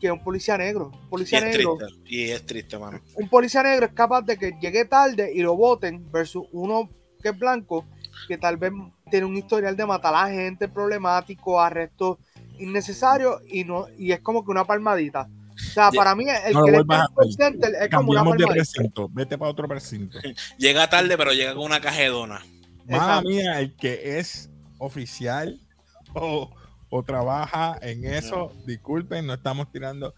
que 0.00 0.10
un 0.10 0.22
policía 0.22 0.56
negro. 0.58 0.90
Un 0.94 1.06
Y 1.06 1.08
policía 1.10 1.38
es 1.40 1.44
negro 1.56 1.76
triste. 1.78 2.02
Y 2.06 2.30
es 2.30 2.46
triste, 2.46 2.78
mano. 2.78 3.00
un 3.16 3.28
policía 3.28 3.62
negro 3.62 3.86
es 3.86 3.92
capaz 3.92 4.22
de 4.22 4.36
que 4.36 4.52
llegue 4.60 4.84
tarde 4.84 5.32
y 5.34 5.40
lo 5.40 5.56
voten 5.56 6.10
versus 6.10 6.44
uno 6.52 6.88
que 7.22 7.30
es 7.30 7.38
blanco 7.38 7.86
que 8.28 8.36
tal 8.38 8.56
vez 8.58 8.72
tiene 9.10 9.26
un 9.26 9.36
historial 9.36 9.76
de 9.76 9.86
matar 9.86 10.14
a 10.14 10.28
gente 10.30 10.68
problemático, 10.68 11.60
arrestos 11.60 12.18
innecesarios 12.58 13.42
y 13.48 13.64
no 13.64 13.86
y 13.98 14.12
es 14.12 14.20
como 14.20 14.44
que 14.44 14.50
una 14.50 14.64
palmadita. 14.64 15.28
O 15.54 15.72
sea, 15.72 15.90
para 15.90 16.14
mí 16.14 16.24
el 16.28 16.52
No 16.52 16.60
lo 16.60 16.66
que 16.66 16.72
le 16.72 16.82
vuelvas 16.82 17.08
está 17.10 17.44
center 17.44 17.74
es 17.80 17.90
como 17.90 18.10
una 18.10 18.20
Cambiamos 18.24 18.38
de 18.38 18.46
precinto. 18.46 19.08
Vete 19.10 19.38
para 19.38 19.50
otro 19.50 19.68
precinto. 19.68 20.18
Llega 20.58 20.88
tarde, 20.88 21.16
pero 21.16 21.32
llega 21.32 21.54
con 21.54 21.64
una 21.64 21.80
cajedona. 21.80 22.40
Mamá 22.86 23.04
Exacto. 23.04 23.28
mía, 23.28 23.60
el 23.60 23.76
que 23.76 24.18
es 24.18 24.50
oficial 24.78 25.60
o, 26.14 26.50
o 26.90 27.02
trabaja 27.02 27.78
en 27.80 28.04
eso, 28.04 28.52
disculpen, 28.66 29.26
no 29.26 29.34
estamos 29.34 29.70
tirando. 29.70 30.14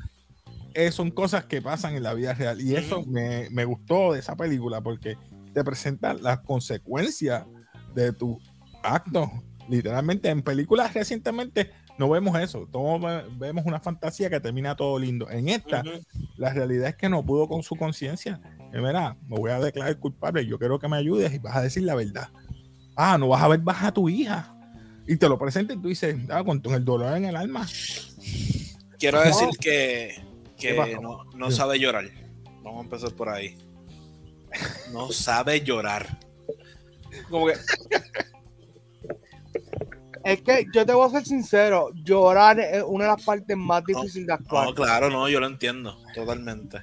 Eh, 0.74 0.90
son 0.90 1.10
cosas 1.10 1.46
que 1.46 1.62
pasan 1.62 1.94
en 1.94 2.02
la 2.02 2.12
vida 2.12 2.34
real. 2.34 2.60
Y 2.60 2.76
eso 2.76 3.02
me, 3.06 3.48
me 3.50 3.64
gustó 3.64 4.12
de 4.12 4.20
esa 4.20 4.36
película 4.36 4.82
porque 4.82 5.16
te 5.54 5.64
presenta 5.64 6.12
las 6.12 6.40
consecuencias 6.40 7.46
de 7.94 8.12
tu 8.12 8.38
acto. 8.82 9.30
Literalmente, 9.68 10.28
en 10.28 10.42
películas 10.42 10.92
recientemente 10.92 11.72
no 11.98 12.08
vemos 12.08 12.38
eso. 12.38 12.68
Todos 12.70 13.00
ve- 13.00 13.24
vemos 13.38 13.64
una 13.66 13.80
fantasía 13.80 14.28
que 14.30 14.40
termina 14.40 14.76
todo 14.76 14.98
lindo. 14.98 15.30
En 15.30 15.48
esta, 15.48 15.82
la 16.36 16.52
realidad 16.52 16.88
es 16.88 16.96
que 16.96 17.08
no 17.08 17.24
pudo 17.24 17.48
con 17.48 17.62
su 17.62 17.76
conciencia. 17.76 18.40
que 18.72 18.78
mira, 18.80 19.16
me 19.28 19.36
voy 19.36 19.50
a 19.50 19.58
declarar 19.60 19.98
culpable, 19.98 20.44
yo 20.46 20.58
quiero 20.58 20.78
que 20.78 20.88
me 20.88 20.96
ayudes 20.96 21.32
y 21.32 21.38
vas 21.38 21.56
a 21.56 21.62
decir 21.62 21.82
la 21.84 21.94
verdad. 21.94 22.28
Ah, 22.94 23.16
no 23.18 23.28
vas 23.28 23.42
a 23.42 23.48
ver 23.48 23.60
baja 23.60 23.88
a 23.88 23.92
tu 23.94 24.08
hija. 24.08 24.52
Y 25.06 25.16
te 25.16 25.28
lo 25.28 25.38
presenten 25.38 25.78
y 25.78 25.82
tú 25.82 25.88
dices, 25.88 26.16
ah, 26.30 26.42
con 26.44 26.60
el 26.64 26.84
dolor 26.84 27.16
en 27.16 27.26
el 27.26 27.36
alma. 27.36 27.66
Quiero 28.98 29.20
decir 29.20 29.48
que, 29.60 30.14
¿Qué 30.58 30.74
que 30.74 30.98
no, 31.00 31.24
no 31.34 31.50
sabe 31.50 31.78
llorar. 31.78 32.10
Vamos 32.62 32.80
a 32.80 32.84
empezar 32.84 33.12
por 33.12 33.28
ahí. 33.28 33.56
No 34.92 35.12
sabe 35.12 35.60
llorar. 35.60 36.18
Como 37.30 37.46
que 37.46 37.52
Es 40.26 40.42
que 40.42 40.66
yo 40.74 40.84
te 40.84 40.92
voy 40.92 41.06
a 41.06 41.10
ser 41.10 41.24
sincero, 41.24 41.90
llorar 41.94 42.58
es 42.58 42.82
una 42.86 43.04
de 43.04 43.10
las 43.12 43.24
partes 43.24 43.56
más 43.56 43.84
difíciles 43.84 44.26
de 44.26 44.32
actuar. 44.32 44.66
No, 44.66 44.74
claro, 44.74 45.08
no, 45.08 45.28
yo 45.28 45.38
lo 45.40 45.46
entiendo, 45.46 45.96
totalmente. 46.14 46.78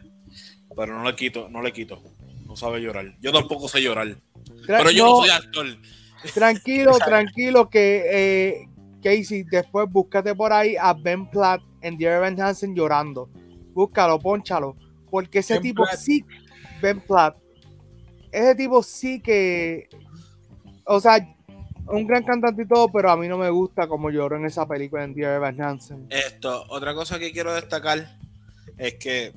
Pero 0.75 0.97
no 0.97 1.03
le 1.03 1.15
quito, 1.15 1.49
no 1.49 1.61
le 1.61 1.71
quito. 1.73 2.01
No 2.47 2.55
sabe 2.55 2.81
llorar. 2.81 3.13
Yo 3.19 3.31
tampoco 3.31 3.67
sé 3.67 3.81
llorar. 3.81 4.07
Tra- 4.07 4.17
Pero 4.77 4.91
yo 4.91 5.05
no, 5.05 5.09
no, 5.11 5.17
soy 5.17 5.29
actor. 5.29 5.65
Tranquilo, 6.33 6.97
tranquilo, 7.05 7.69
que 7.69 8.03
eh, 8.11 8.67
Casey, 9.03 9.43
después 9.43 9.89
búscate 9.89 10.33
por 10.35 10.53
ahí 10.53 10.75
a 10.79 10.93
Ben 10.93 11.29
Platt 11.29 11.61
en 11.81 11.97
Dear 11.97 12.17
Evan 12.17 12.39
Hansen 12.39 12.73
llorando. 12.75 13.29
Búscalo, 13.73 14.19
ponchalo. 14.19 14.77
Porque 15.09 15.39
ese 15.39 15.55
Ben 15.55 15.63
tipo 15.63 15.83
Platt. 15.83 15.97
sí, 15.99 16.23
Ben 16.81 17.01
Platt, 17.01 17.37
ese 18.31 18.55
tipo 18.55 18.81
sí 18.81 19.19
que, 19.21 19.87
o 20.85 20.99
sea, 20.99 21.27
un 21.87 22.07
gran 22.07 22.23
cantante 22.23 22.63
y 22.63 22.67
todo, 22.67 22.91
pero 22.91 23.11
a 23.11 23.17
mí 23.17 23.27
no 23.27 23.37
me 23.37 23.49
gusta 23.49 23.87
como 23.87 24.09
lloró 24.09 24.37
en 24.37 24.45
esa 24.45 24.67
película 24.67 25.03
en 25.03 25.13
Dear 25.13 25.35
Evan 25.35 25.61
Hansen. 25.61 26.07
Esto, 26.09 26.65
otra 26.69 26.93
cosa 26.93 27.19
que 27.19 27.31
quiero 27.31 27.53
destacar 27.53 28.17
es 28.77 28.95
que 28.95 29.33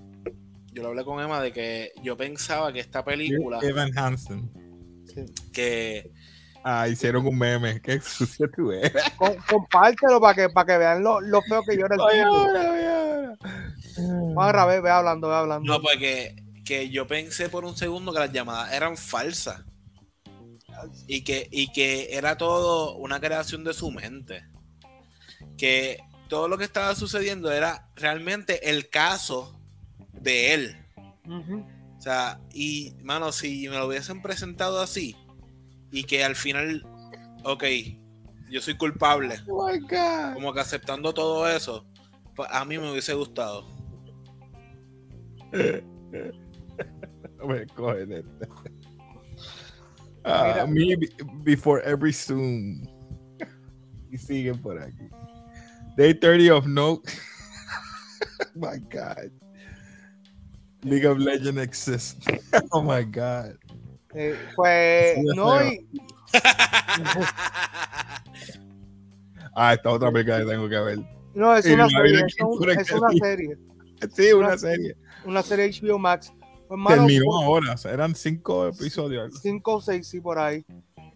yo 0.72 0.82
lo 0.82 0.88
hablé 0.88 1.04
con 1.04 1.22
Emma 1.22 1.40
de 1.40 1.52
que 1.52 1.92
yo 2.02 2.16
pensaba 2.16 2.72
que 2.72 2.80
esta 2.80 3.04
película, 3.04 3.58
Evan 3.62 3.96
Hansen. 3.96 4.50
Que 5.52 6.10
Ah, 6.68 6.88
hicieron 6.88 7.24
un 7.24 7.38
meme. 7.38 7.80
Qué 7.80 8.00
sucio 8.00 8.50
tú 8.50 8.72
eres. 8.72 8.92
Com- 9.16 9.36
compártelo 9.48 10.20
para 10.20 10.34
que, 10.34 10.48
para 10.52 10.66
que 10.66 10.78
vean 10.78 11.00
lo, 11.02 11.20
lo 11.20 11.40
feo 11.42 11.62
que 11.62 11.76
llora 11.76 11.94
el 11.94 12.00
tipo. 12.10 12.26
ahora, 14.40 14.66
ve, 14.66 14.80
ve 14.80 14.90
hablando, 14.90 15.28
ve 15.28 15.34
hablando. 15.34 15.72
no, 15.72 15.80
porque 15.80 16.34
que 16.64 16.90
yo 16.90 17.06
pensé 17.06 17.48
por 17.48 17.64
un 17.64 17.76
segundo 17.76 18.12
que 18.12 18.18
las 18.18 18.32
llamadas 18.32 18.72
eran 18.72 18.96
falsas. 18.96 19.62
Y 21.06 21.22
que, 21.22 21.48
y 21.50 21.72
que 21.72 22.16
era 22.16 22.36
todo 22.36 22.96
una 22.96 23.20
creación 23.20 23.64
de 23.64 23.74
su 23.74 23.90
mente. 23.90 24.44
Que 25.56 25.98
todo 26.28 26.48
lo 26.48 26.58
que 26.58 26.64
estaba 26.64 26.94
sucediendo 26.94 27.52
era 27.52 27.88
realmente 27.96 28.70
el 28.70 28.88
caso 28.88 29.60
de 30.12 30.54
él. 30.54 30.76
O 31.26 32.00
sea, 32.00 32.40
y 32.52 32.94
mano, 33.02 33.32
si 33.32 33.68
me 33.68 33.78
lo 33.78 33.86
hubiesen 33.86 34.22
presentado 34.22 34.80
así 34.80 35.16
y 35.90 36.04
que 36.04 36.24
al 36.24 36.36
final, 36.36 36.86
ok, 37.44 37.64
yo 38.50 38.60
soy 38.60 38.76
culpable, 38.76 39.40
Oh 39.48 39.68
como 40.34 40.52
que 40.52 40.60
aceptando 40.60 41.12
todo 41.12 41.48
eso, 41.48 41.84
pues 42.34 42.48
a 42.52 42.64
mí 42.64 42.78
me 42.78 42.90
hubiese 42.90 43.14
gustado. 43.14 43.66
Me 47.46 47.66
cogen 47.68 48.12
este. 48.12 48.48
Mira. 50.26 50.66
me 50.66 50.96
be- 50.96 51.12
before 51.44 51.80
every 51.82 52.12
Zoom. 52.12 52.86
Y 54.10 54.16
siguen 54.18 54.60
por 54.62 54.78
aquí. 54.80 55.08
Day 55.96 56.14
30 56.14 56.50
of 56.54 56.66
no. 56.66 57.02
my 58.54 58.78
God. 58.90 59.30
League 60.84 61.04
of 61.04 61.18
Legends 61.18 61.60
exists. 61.60 62.26
oh 62.72 62.82
my 62.82 63.02
God. 63.02 63.56
Eh, 64.14 64.34
pues, 64.54 65.18
no, 65.34 65.60
y, 65.62 65.86
Ah, 69.54 69.74
esta 69.74 69.90
otra 69.90 70.10
película 70.12 70.38
que 70.38 70.44
tengo 70.46 70.68
que 70.68 70.78
ver. 70.78 70.98
no, 71.34 71.54
es 71.56 71.66
Y 71.66 71.72
una 71.72 71.88
serie, 71.88 72.24
es, 72.26 72.36
un- 72.40 72.70
es 72.70 72.90
una 72.92 73.10
serie, 73.10 73.58
Sí, 74.14 74.32
una 74.32 74.48
Una- 74.48 74.58
serie. 74.58 74.96
una 75.24 75.42
serie 75.42 75.70
HBO 75.70 75.98
Max. 75.98 76.32
Pues, 76.68 76.80
mano, 76.80 77.06
Terminó 77.06 77.42
ahora. 77.42 77.74
o 77.74 77.76
sea, 77.76 77.92
eran 77.92 78.14
cinco 78.14 78.66
episodios. 78.68 79.40
cinco 79.40 79.76
o 79.76 79.80
seis, 79.80 80.08
sí, 80.08 80.20
por 80.20 80.38
ahí. 80.38 80.64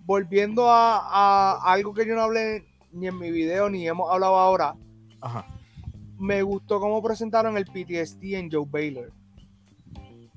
Volviendo 0.05 0.69
a, 0.71 0.99
a 0.99 1.73
algo 1.73 1.95
que 1.95 2.07
yo 2.07 2.15
no 2.15 2.23
hablé 2.23 2.67
ni 2.93 3.07
en 3.07 3.19
mi 3.19 3.31
video 3.31 3.71
ni 3.71 3.87
hemos 3.87 4.11
hablado 4.11 4.37
ahora, 4.37 4.75
Ajá. 5.21 5.47
me 6.19 6.43
gustó 6.43 6.81
cómo 6.81 7.01
presentaron 7.03 7.57
el 7.57 7.67
PTSD 7.67 8.35
en 8.35 8.51
Joe 8.51 8.67
Baylor. 8.69 9.13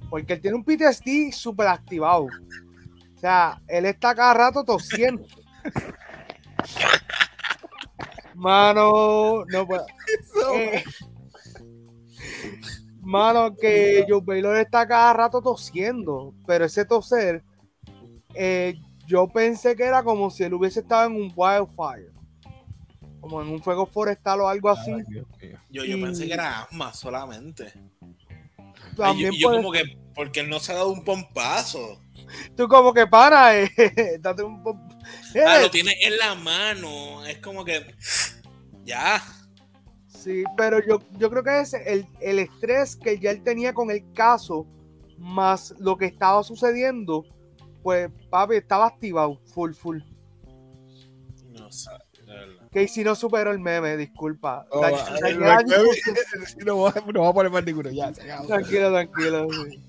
Porque 0.10 0.34
él 0.34 0.41
tiene 0.41 0.58
un 0.58 0.63
PTSD 0.63 1.32
súper 1.32 1.67
activado. 1.67 2.26
O 2.26 3.19
sea, 3.19 3.60
él 3.67 3.86
está 3.86 4.13
cada 4.13 4.34
rato 4.34 4.63
tosiendo. 4.63 5.26
Mano, 8.36 9.45
no 9.45 9.67
puedo. 9.67 9.86
Eh, 10.56 10.84
mano, 13.04 13.56
que 13.56 14.06
Joe 14.08 14.22
Baylor 14.24 14.58
está 14.58 14.88
cada 14.88 15.13
rato 15.13 15.42
tosiendo, 15.42 16.34
pero 16.48 16.66
ese 16.66 16.86
toser, 16.86 17.44
eh, 18.34 18.76
yo 19.06 19.28
pensé 19.28 19.76
que 19.76 19.84
era 19.84 20.04
como 20.04 20.30
si 20.30 20.44
él 20.44 20.54
hubiese 20.54 20.80
estado 20.82 21.08
en 21.08 21.16
un 21.16 21.34
wildfire, 21.36 22.12
como 23.20 23.42
en 23.42 23.50
un 23.50 23.62
fuego 23.62 23.86
forestal 23.86 24.42
o 24.42 24.48
algo 24.48 24.70
así. 24.70 24.92
Ay. 24.92 25.04
Yo, 25.70 25.84
yo 25.86 25.98
Y- 25.98 26.02
pensé 26.02 26.28
que 26.28 26.34
era 26.34 26.62
asma 26.63 26.94
solamente. 26.94 27.72
Ay, 28.02 28.96
También 28.96 29.34
yo, 29.38 29.52
como 29.52 29.72
que, 29.72 29.84
porque 30.16 30.42
él 30.42 30.50
no 30.50 30.60
se 30.60 30.72
ha 30.72 30.76
dado 30.76 30.92
un 30.92 31.04
pompazo. 31.04 32.00
tú 32.56 32.68
como 32.68 32.94
que 32.94 33.08
para, 33.08 33.60
eh, 33.60 33.70
date 34.22 34.44
un 34.44 34.62
po- 34.63 34.80
Ah, 35.46 35.60
lo 35.62 35.70
tiene 35.72 35.94
en 36.02 36.18
la 36.18 36.36
mano. 36.36 37.26
Es 37.26 37.39
como 37.39 37.66
que. 37.66 37.86
Ya. 38.86 39.22
Sí, 40.24 40.44
pero 40.56 40.80
yo, 40.86 41.00
yo 41.18 41.30
creo 41.30 41.44
que 41.44 41.60
es 41.60 41.74
el, 41.74 42.08
el 42.22 42.40
estrés 42.40 42.96
que 42.96 43.20
ya 43.20 43.32
él 43.32 43.44
tenía 43.44 43.74
con 43.74 43.92
el 43.92 44.14
caso, 44.14 44.66
más 45.18 45.76
lo 45.80 45.98
que 45.98 46.06
estaba 46.06 46.44
sucediendo, 46.44 47.26
pues 47.82 48.10
papi 48.30 48.56
estaba 48.56 48.88
activado, 48.88 49.42
full, 49.54 49.74
full. 49.74 50.00
No 51.50 51.70
sé. 51.72 51.92
Que 52.72 52.88
si 52.88 53.04
no 53.04 53.16
superó 53.16 53.52
el 53.52 53.60
meme, 53.60 53.98
disculpa. 53.98 54.66
Oh, 54.72 54.82
la 54.82 54.90
no, 56.66 56.76
voy 56.76 56.92
a, 56.96 57.02
no 57.12 57.20
voy 57.20 57.30
a 57.30 57.34
poner 57.34 57.52
más 57.52 57.66
ninguno. 57.66 57.92
Ya, 57.92 58.14
se 58.14 58.24
acabó. 58.24 58.48
Tranquilo, 58.48 58.92
tranquilo. 58.92 59.48
sí. 59.52 59.84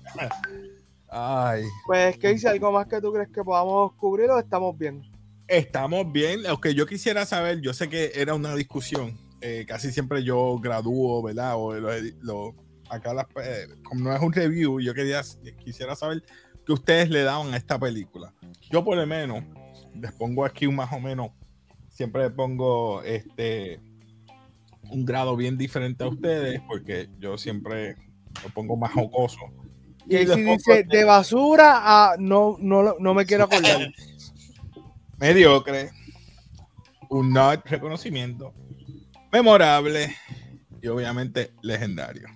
Ay. 1.07 1.63
Pues, 1.87 2.17
¿qué 2.17 2.33
dice 2.33 2.49
algo 2.49 2.73
más 2.73 2.87
que 2.87 2.99
tú 2.99 3.13
crees 3.13 3.29
que 3.29 3.41
podamos 3.41 3.93
cubrir 3.93 4.29
o 4.29 4.37
estamos 4.37 4.77
bien? 4.77 5.01
Estamos 5.47 6.11
bien. 6.11 6.43
Lo 6.43 6.59
que 6.59 6.75
yo 6.75 6.85
quisiera 6.85 7.25
saber, 7.25 7.61
yo 7.61 7.73
sé 7.73 7.87
que 7.89 8.11
era 8.15 8.33
una 8.33 8.53
discusión. 8.53 9.17
Eh, 9.47 9.63
casi 9.67 9.91
siempre 9.91 10.23
yo 10.23 10.57
gradúo, 10.57 11.21
¿verdad? 11.21 11.53
O 11.55 11.73
lo, 11.75 11.89
lo- 12.21 12.55
acá 12.89 13.13
las, 13.13 13.27
eh, 13.43 13.67
como 13.83 14.05
no 14.05 14.15
es 14.15 14.21
un 14.21 14.33
review, 14.33 14.79
yo 14.79 14.93
quería, 14.95 15.21
quisiera 15.63 15.95
saber 15.95 16.23
qué 16.65 16.73
ustedes 16.73 17.09
le 17.11 17.21
daban 17.21 17.53
a 17.53 17.57
esta 17.57 17.77
película. 17.77 18.33
Yo 18.71 18.83
por 18.83 18.97
lo 18.97 19.05
menos 19.05 19.43
les 19.93 20.11
pongo 20.13 20.45
aquí 20.45 20.65
un 20.65 20.75
más 20.75 20.91
o 20.91 20.99
menos, 20.99 21.29
siempre 21.89 22.23
le 22.23 22.29
pongo 22.31 23.03
este 23.03 23.79
un 24.89 25.05
grado 25.05 25.35
bien 25.35 25.57
diferente 25.57 26.03
a 26.03 26.07
ustedes, 26.07 26.59
porque 26.67 27.07
yo 27.19 27.37
siempre 27.37 27.95
lo 28.43 28.49
pongo 28.49 28.75
más 28.77 28.93
jocoso. 28.93 29.39
Y 30.07 30.15
ahí 30.15 30.25
les 30.25 30.35
sí 30.37 30.43
pongo 30.43 30.57
dice, 30.57 30.83
de 30.83 31.03
basura 31.03 31.81
a 31.83 32.17
no, 32.17 32.57
no, 32.59 32.95
no 32.99 33.13
me 33.13 33.25
quiero 33.25 33.43
acordar. 33.43 33.91
mediocre, 35.17 35.91
un 37.09 37.31
not 37.31 37.65
reconocimiento, 37.67 38.53
memorable 39.35 40.15
y 40.81 40.87
obviamente 40.87 41.51
legendario. 41.61 42.27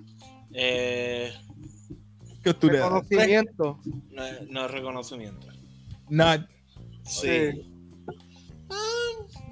Eh, 0.54 1.32
¿Qué 2.44 2.54
tú 2.54 2.68
le 2.68 2.80
das? 2.80 2.90
Reconocimiento. 2.90 3.80
no, 4.12 4.24
no 4.50 4.66
es 4.66 4.72
reconocimiento. 4.72 5.48
Not. 6.10 6.42
Sí. 7.04 7.72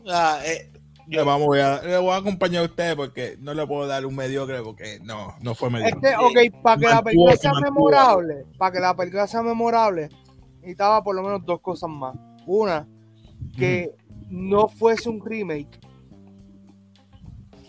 Ah, 0.10 0.40
eh, 0.46 0.72
Le, 1.08 1.22
vamos, 1.24 1.48
voy 1.48 1.60
a, 1.60 1.82
le 1.82 1.98
voy 1.98 2.12
a 2.12 2.18
acompañar 2.18 2.64
a 2.64 2.66
ustedes 2.66 2.96
porque 2.96 3.38
no 3.40 3.54
le 3.54 3.66
puedo 3.68 3.88
dar 3.88 4.06
un 4.06 4.16
mediocre 4.16 4.62
porque 4.62 5.00
no, 5.04 5.36
no 5.42 5.54
fue 5.56 5.68
Es 5.70 5.74
mediocre. 5.74 6.02
que, 6.02 6.16
ok, 6.16 6.62
para 6.62 6.80
que 6.80 6.88
la 6.88 7.04
película 7.04 7.32
se 7.34 7.38
sea 7.40 7.54
memorable, 7.62 8.46
para 8.58 8.72
que 8.74 8.80
la 8.80 8.96
película 8.96 9.28
sea 9.28 9.42
memorable, 9.42 10.10
necesitaba 10.60 11.04
por 11.04 11.16
lo 11.16 11.24
menos 11.24 11.46
dos 11.46 11.62
cosas 11.62 11.90
más. 11.90 12.16
Una, 12.46 12.88
que 13.58 13.94
no 14.30 14.68
fuese 14.68 15.10
un 15.10 15.24
remake. 15.26 15.80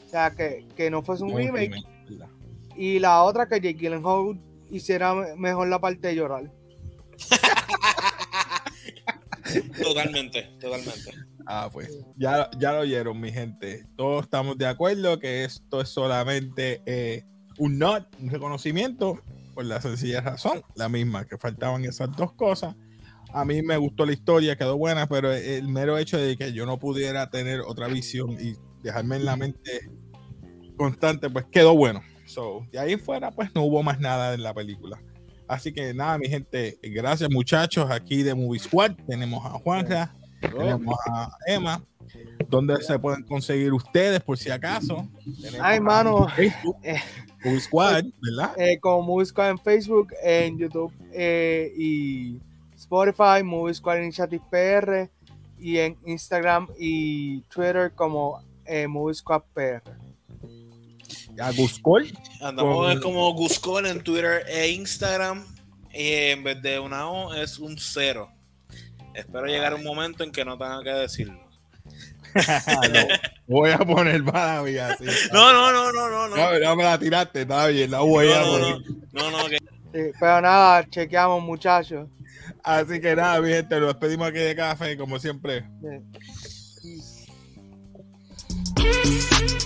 O 0.09 0.11
sea, 0.11 0.31
que, 0.31 0.67
que 0.75 0.91
no 0.91 1.03
fuese 1.03 1.23
un 1.23 1.33
No, 1.33 1.37
remake. 1.37 1.77
Y 2.77 2.99
la 2.99 3.23
otra, 3.23 3.47
que 3.47 3.57
Jake 3.61 3.75
Gyllenhaal 3.79 4.41
hiciera 4.71 5.15
me- 5.15 5.37
mejor 5.37 5.69
la 5.69 5.79
parte 5.79 6.09
de 6.09 6.17
llorar. 6.17 6.51
totalmente, 9.83 10.43
totalmente. 10.61 11.11
Ah, 11.47 11.71
pues 11.73 11.91
ya, 12.17 12.51
ya 12.59 12.73
lo 12.73 12.81
oyeron, 12.81 13.19
mi 13.21 13.33
gente. 13.33 13.87
Todos 13.97 14.25
estamos 14.25 14.59
de 14.59 14.67
acuerdo 14.67 15.19
que 15.19 15.45
esto 15.45 15.81
es 15.81 15.89
solamente 15.89 16.83
eh, 16.87 17.25
un 17.59 17.79
not, 17.79 18.07
un 18.21 18.31
reconocimiento, 18.31 19.21
por 19.55 19.65
la 19.65 19.81
sencilla 19.81 20.21
razón, 20.21 20.63
la 20.75 20.89
misma, 20.89 21.25
que 21.27 21.39
faltaban 21.39 21.85
esas 21.85 22.15
dos 22.17 22.33
cosas. 22.33 22.75
A 23.33 23.45
mí 23.45 23.63
me 23.63 23.77
gustó 23.77 24.07
la 24.07 24.13
historia, 24.13 24.57
quedó 24.57 24.77
buena, 24.79 25.07
pero 25.07 25.33
el 25.33 25.69
mero 25.69 25.99
hecho 25.99 26.17
de 26.19 26.37
que 26.37 26.53
yo 26.53 26.65
no 26.65 26.79
pudiera 26.79 27.31
tener 27.31 27.61
otra 27.61 27.87
visión 27.89 28.33
y 28.41 28.55
dejarme 28.89 29.17
en 29.17 29.25
la 29.25 29.37
mente 29.37 29.91
constante, 30.77 31.29
pues 31.31 31.47
quedó 31.51 31.75
bueno. 31.77 32.03
So, 32.27 32.67
de 32.73 32.79
ahí 32.79 32.97
fuera, 32.97 33.31
pues 33.31 33.55
no 33.55 33.63
hubo 33.63 33.83
más 33.83 34.01
nada 34.01 34.35
en 34.35 34.43
la 34.43 34.53
película. 34.53 35.01
Así 35.47 35.73
que 35.73 35.95
nada, 35.95 36.19
mi 36.19 36.29
gente, 36.29 36.79
gracias 36.83 37.31
muchachos. 37.31 37.91
Aquí 37.91 38.23
de 38.23 38.35
Movie 38.35 38.61
Squad 38.61 38.93
tenemos 39.07 39.45
a 39.47 39.51
Juanja, 39.51 40.15
tenemos 40.41 40.97
a 41.11 41.31
Emma. 41.47 41.83
¿Dónde 42.49 42.81
se 42.83 42.99
pueden 42.99 43.23
conseguir 43.25 43.73
ustedes 43.73 44.21
por 44.21 44.39
si 44.39 44.51
acaso? 44.51 45.07
Tenemos 45.41 45.61
Ay, 45.67 45.81
mano. 45.81 46.29
Facebook, 46.29 46.77
Eh, 46.83 47.01
Movie 47.45 47.61
Squad, 47.61 48.05
¿verdad? 48.23 48.53
eh, 48.59 48.79
como 48.81 49.03
Movie 49.03 49.27
Squad 49.27 49.51
en 49.51 49.59
Facebook, 49.59 50.09
en 50.23 50.59
YouTube 50.59 50.93
eh, 51.13 51.73
y 51.77 52.41
Spotify, 52.77 53.43
Movie 53.45 53.75
Squad 53.75 53.99
Initiative 53.99 54.43
PR 54.51 55.11
y 55.59 55.79
en 55.79 55.97
Instagram 56.07 56.69
y 56.79 57.41
Twitter 57.43 57.93
como 57.95 58.43
eh, 58.69 58.87
Movie 58.87 59.15
Squad 59.15 59.43
PR. 59.55 59.83
A 61.41 61.53
Guscol. 61.53 62.07
Andamos 62.41 62.77
Con- 62.77 62.93
es 62.93 63.01
como 63.01 63.33
Guscon 63.33 63.87
en 63.87 64.01
Twitter 64.03 64.43
e 64.49 64.69
Instagram. 64.71 65.45
Y 65.93 66.13
en 66.13 66.45
vez 66.45 66.61
de 66.63 66.79
una 66.79 67.09
O 67.09 67.33
es 67.35 67.59
un 67.59 67.77
cero. 67.79 68.31
Espero 69.15 69.47
llegar 69.47 69.75
un 69.75 69.83
momento 69.83 70.23
en 70.23 70.31
que 70.31 70.45
no 70.45 70.57
tenga 70.59 70.83
que 70.83 70.91
decirlo. 70.91 71.41
No, 72.35 72.43
voy 73.47 73.71
a 73.71 73.79
poner 73.79 74.23
para 74.25 74.63
mí 74.63 74.77
así. 74.77 75.05
No, 75.33 75.53
no, 75.53 75.73
no, 75.73 75.93
no, 75.93 76.09
no, 76.09 76.29
no. 76.29 76.37
No, 76.37 76.59
no 76.59 76.77
me 76.77 76.85
la 76.85 76.99
tiraste, 76.99 77.43
está 77.43 77.67
bien, 77.69 77.91
la 77.91 78.01
voy 78.01 78.31
a 78.31 78.41
No, 78.41 78.47
poner. 78.47 78.77
no, 79.13 79.31
no, 79.31 79.43
no, 79.43 79.49
que 79.49 79.57
Sí, 79.59 80.13
pero 80.21 80.41
nada, 80.43 80.85
chequeamos 80.89 81.43
muchachos. 81.43 82.07
Así 82.63 83.01
que 83.01 83.17
nada, 83.17 83.41
mi 83.41 83.49
gente, 83.49 83.81
nos 83.81 83.89
despedimos 83.89 84.29
aquí 84.29 84.39
de 84.39 84.55
café, 84.55 84.97
como 84.99 85.19
siempre. 85.19 85.65
Sí. 85.81 86.21
Thank 88.91 89.53
you. 89.53 89.58